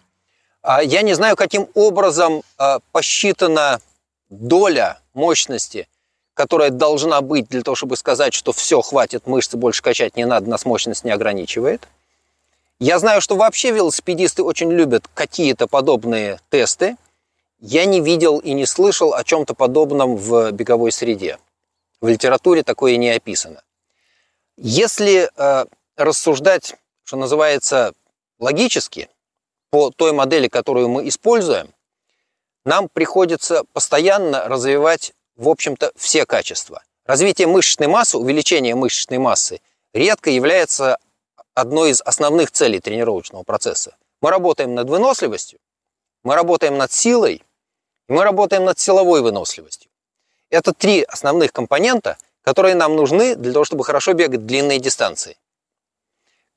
[0.61, 3.79] А я не знаю, каким образом а, посчитана
[4.29, 5.87] доля мощности
[6.35, 10.49] которая должна быть для того, чтобы сказать, что все, хватит, мышцы больше качать не надо,
[10.49, 11.87] нас мощность не ограничивает.
[12.77, 16.97] Я знаю, что вообще велосипедисты очень любят какие-то подобные тесты.
[17.67, 21.39] Я не видел и не слышал о чем-то подобном в беговой среде.
[21.99, 23.63] В литературе такое не описано.
[24.55, 25.65] Если э,
[25.97, 27.93] рассуждать, что называется,
[28.37, 29.09] логически,
[29.71, 31.73] по той модели, которую мы используем,
[32.65, 36.83] нам приходится постоянно развивать в общем-то, все качества.
[37.05, 39.59] Развитие мышечной массы, увеличение мышечной массы
[39.93, 40.97] редко является
[41.53, 43.95] одной из основных целей тренировочного процесса.
[44.21, 45.59] Мы работаем над выносливостью,
[46.23, 47.43] мы работаем над силой,
[48.07, 49.89] и мы работаем над силовой выносливостью.
[50.49, 55.37] Это три основных компонента, которые нам нужны для того, чтобы хорошо бегать длинные дистанции.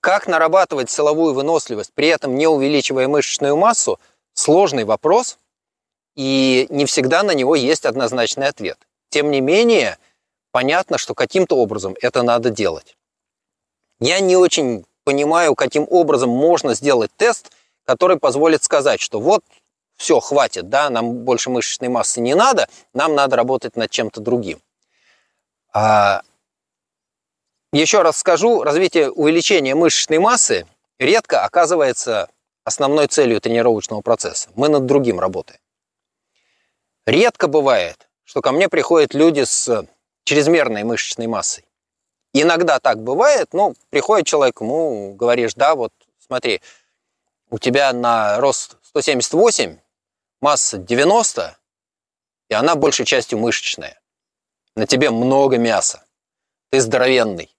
[0.01, 3.99] Как нарабатывать силовую выносливость, при этом не увеличивая мышечную массу,
[4.35, 5.39] сложный вопрос–
[6.19, 8.77] и не всегда на него есть однозначный ответ.
[9.09, 9.99] Тем не менее,
[10.51, 12.97] понятно, что каким-то образом это надо делать.
[14.01, 17.53] Я не очень понимаю, каким образом можно сделать тест,
[17.85, 19.45] который позволит сказать, что вот
[19.99, 24.61] все, хватит, да, нам больше мышечной массы не надо, нам надо работать над чем-то другим.
[25.75, 26.23] А,
[27.73, 30.67] еще раз скажу, развитие увеличения мышечной массы
[30.99, 32.31] редко оказывается
[32.65, 34.49] основной целью тренировочного процесса.
[34.55, 35.61] Мы над другим работаем.
[37.05, 39.87] Редко бывает, что ко мне приходят люди с
[40.25, 41.65] чрезмерной мышечной массой.
[42.33, 45.93] Иногда так бывает, но приходит человек, ему говоришь, да, вот
[46.25, 46.61] смотри,
[47.51, 49.79] у тебя на рост 178,
[50.41, 51.59] масса 90,
[52.49, 54.01] и она большей частью мышечная.
[54.75, 56.05] На тебе много мяса.
[56.71, 57.55] Ты здоровенный.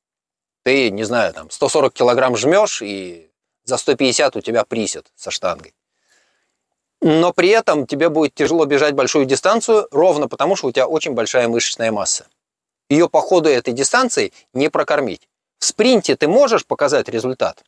[0.63, 3.31] Ты, не знаю, там 140 килограмм жмешь, и
[3.63, 5.73] за 150 у тебя присед со штангой.
[7.01, 11.13] Но при этом тебе будет тяжело бежать большую дистанцию, ровно потому, что у тебя очень
[11.13, 12.27] большая мышечная масса.
[12.89, 15.29] Ее по ходу этой дистанции не прокормить.
[15.59, 17.63] В спринте ты можешь показать результат,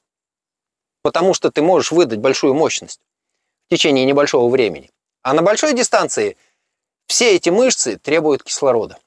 [1.02, 3.02] потому что ты можешь выдать большую мощность
[3.68, 4.90] в течение небольшого времени.
[5.22, 6.38] А на большой дистанции
[7.08, 8.98] все эти мышцы требуют кислорода.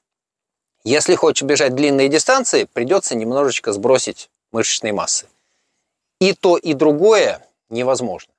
[0.83, 5.27] Если хочешь бежать длинные дистанции, придется немножечко сбросить мышечной массы.
[6.19, 8.31] И то, и другое невозможно.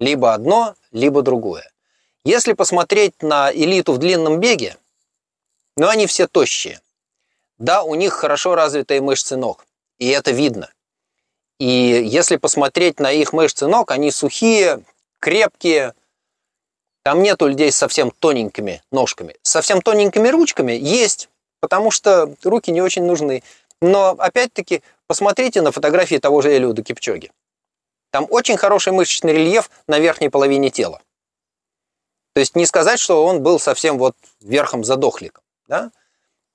[0.00, 1.70] Либо одно, либо другое.
[2.24, 4.76] Если посмотреть на элиту в длинном беге,
[5.76, 6.80] ну они все тощие.
[7.58, 9.66] Да, у них хорошо развитые мышцы ног,
[9.98, 10.70] и это видно.
[11.58, 14.82] И если посмотреть на их мышцы ног, они сухие,
[15.20, 15.94] крепкие.
[17.04, 19.36] Там нету людей с совсем тоненькими ножками.
[19.42, 21.28] Совсем тоненькими ручками есть,
[21.60, 23.42] потому что руки не очень нужны.
[23.82, 27.30] Но опять-таки посмотрите на фотографии того же Элиуда Кипчоги.
[28.10, 31.02] Там очень хороший мышечный рельеф на верхней половине тела.
[32.32, 35.44] То есть не сказать, что он был совсем вот верхом задохликом.
[35.68, 35.90] Да?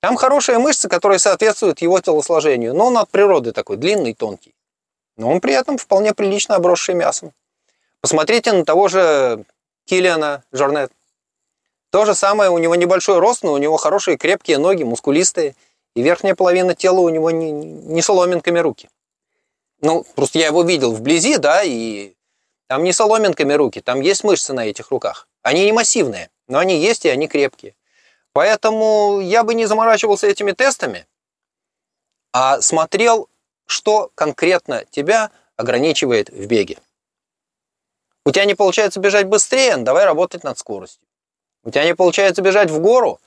[0.02, 4.56] Там хорошие мышцы, которые соответствуют его телосложению, но он от природы такой длинный, тонкий.
[5.16, 7.34] Но он при этом вполне прилично обросший мясом.
[8.02, 9.46] Посмотрите на того же
[9.90, 10.92] Киллиана Жорнет.
[11.90, 15.56] То же самое, у него небольшой рост, но у него хорошие крепкие ноги, мускулистые,
[15.96, 18.90] и верхняя половина тела у него не, не соломинками руки.
[19.82, 22.14] Ну, просто я его видел вблизи, да, и
[22.68, 25.28] там не соломинками руки, там есть мышцы на этих руках.
[25.42, 27.74] Они не массивные, но они есть, и они крепкие.
[28.32, 31.08] Поэтому я бы не заморачивался этими тестами,
[32.32, 33.28] а смотрел,
[33.66, 36.78] что конкретно тебя ограничивает в беге.
[38.26, 41.02] У тебя не получается бежать быстрее, давай работать над скоростью.
[41.64, 43.20] У тебя не получается бежать в гору,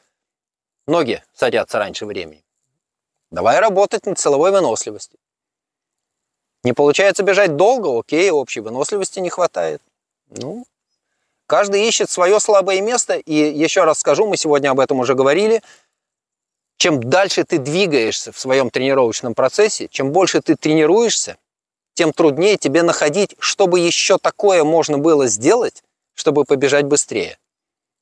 [0.87, 2.45] ноги садятся раньше времени.
[3.31, 5.19] Давай работать над силовой выносливостью.
[6.65, 9.83] Не получается бежать долго, окей, общей выносливости не хватает.
[10.29, 10.65] Ну,
[11.47, 15.63] каждый ищет свое слабое место, и еще раз скажу, мы сегодня об этом уже говорили,
[16.77, 21.37] чем дальше ты двигаешься в своем тренировочном процессе, чем больше ты тренируешься,
[21.95, 25.83] тем труднее тебе находить, чтобы еще такое можно было сделать,
[26.15, 27.39] чтобы побежать быстрее.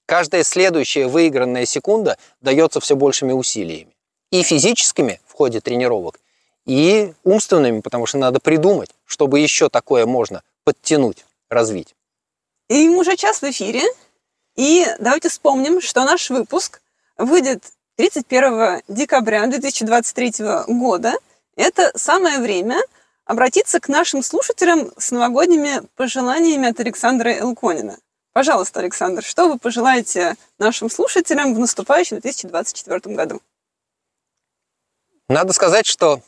[0.07, 3.95] Каждая следующая выигранная секунда дается все большими усилиями.
[4.31, 6.21] И физическими в ходе тренировок,
[6.67, 11.95] и умственными, потому что надо придумать, чтобы еще такое можно подтянуть, развить.
[12.69, 13.83] И мы уже час в эфире.
[14.57, 16.81] И давайте вспомним, что наш выпуск
[17.17, 17.65] выйдет
[17.97, 20.33] 31 декабря 2023
[20.69, 21.15] года.
[21.57, 22.81] Это самое время
[23.31, 27.97] обратиться к нашим слушателям с новогодними пожеланиями от Александра Элконина.
[28.33, 33.41] Пожалуйста, Александр, что вы пожелаете нашим слушателям в наступающем 2024 году?
[35.29, 36.23] Надо сказать, что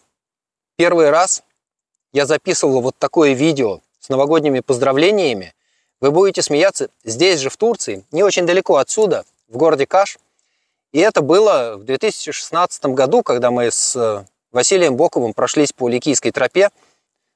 [0.76, 1.42] первый раз
[2.12, 5.54] я записывал вот такое видео с новогодними поздравлениями.
[6.00, 10.18] Вы будете смеяться здесь же, в Турции, не очень далеко отсюда, в городе Каш.
[10.92, 16.30] И это было в 2016 году, когда мы с э, Василием Боковым прошлись по Ликийской
[16.30, 16.70] тропе.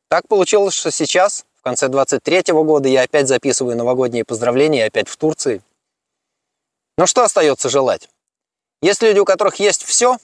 [0.08, 5.16] Так получилось, что сейчас, в конце 23 года, я опять записываю новогодние поздравления, опять в
[5.16, 5.62] Турции.
[6.96, 8.08] Но что остается желать?
[8.82, 10.18] Есть люди, у которых есть все,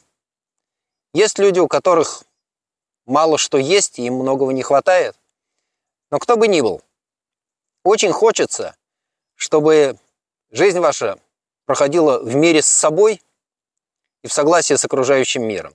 [1.14, 2.24] есть люди, у которых
[3.06, 5.16] мало что есть, и им многого не хватает.
[6.10, 6.82] Но кто бы ни был,
[7.84, 8.76] очень хочется,
[9.34, 9.98] чтобы
[10.50, 11.18] жизнь ваша
[11.66, 13.20] проходила в мире с собой
[14.22, 15.74] и в согласии с окружающим миром.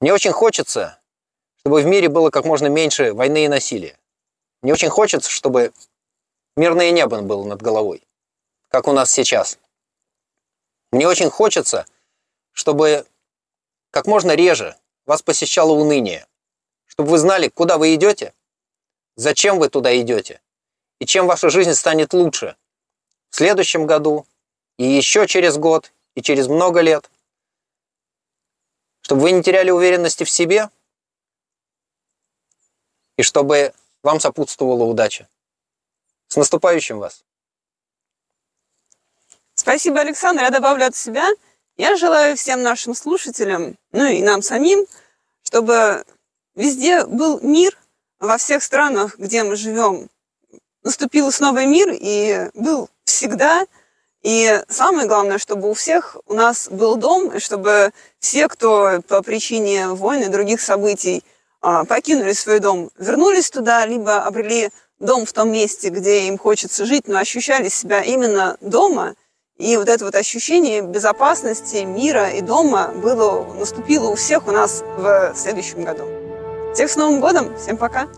[0.00, 0.99] Мне очень хочется,
[1.60, 3.98] чтобы в мире было как можно меньше войны и насилия.
[4.62, 5.72] Мне очень хочется, чтобы
[6.56, 8.02] мирное небо было над головой,
[8.68, 9.58] как у нас сейчас.
[10.90, 11.86] Мне очень хочется,
[12.52, 13.06] чтобы
[13.90, 16.26] как можно реже вас посещало уныние,
[16.86, 18.32] чтобы вы знали, куда вы идете,
[19.16, 20.40] зачем вы туда идете,
[20.98, 22.56] и чем ваша жизнь станет лучше,
[23.28, 24.26] в следующем году,
[24.78, 27.10] и еще через год, и через много лет.
[29.02, 30.70] Чтобы вы не теряли уверенности в себе,
[33.20, 35.28] и чтобы вам сопутствовала удача.
[36.28, 37.22] С наступающим вас!
[39.54, 40.42] Спасибо, Александр.
[40.42, 41.28] Я добавлю от себя.
[41.76, 44.86] Я желаю всем нашим слушателям, ну и нам самим,
[45.42, 46.04] чтобы
[46.54, 47.76] везде был мир
[48.18, 50.08] во всех странах, где мы живем.
[50.82, 53.66] Наступил снова мир и был всегда.
[54.22, 59.22] И самое главное, чтобы у всех у нас был дом, и чтобы все, кто по
[59.22, 61.22] причине войны и других событий
[61.60, 67.08] покинули свой дом, вернулись туда, либо обрели дом в том месте, где им хочется жить,
[67.08, 69.14] но ощущали себя именно дома.
[69.58, 74.82] И вот это вот ощущение безопасности, мира и дома было, наступило у всех у нас
[74.96, 76.04] в следующем году.
[76.72, 77.56] Всех с Новым годом!
[77.58, 78.08] Всем пока!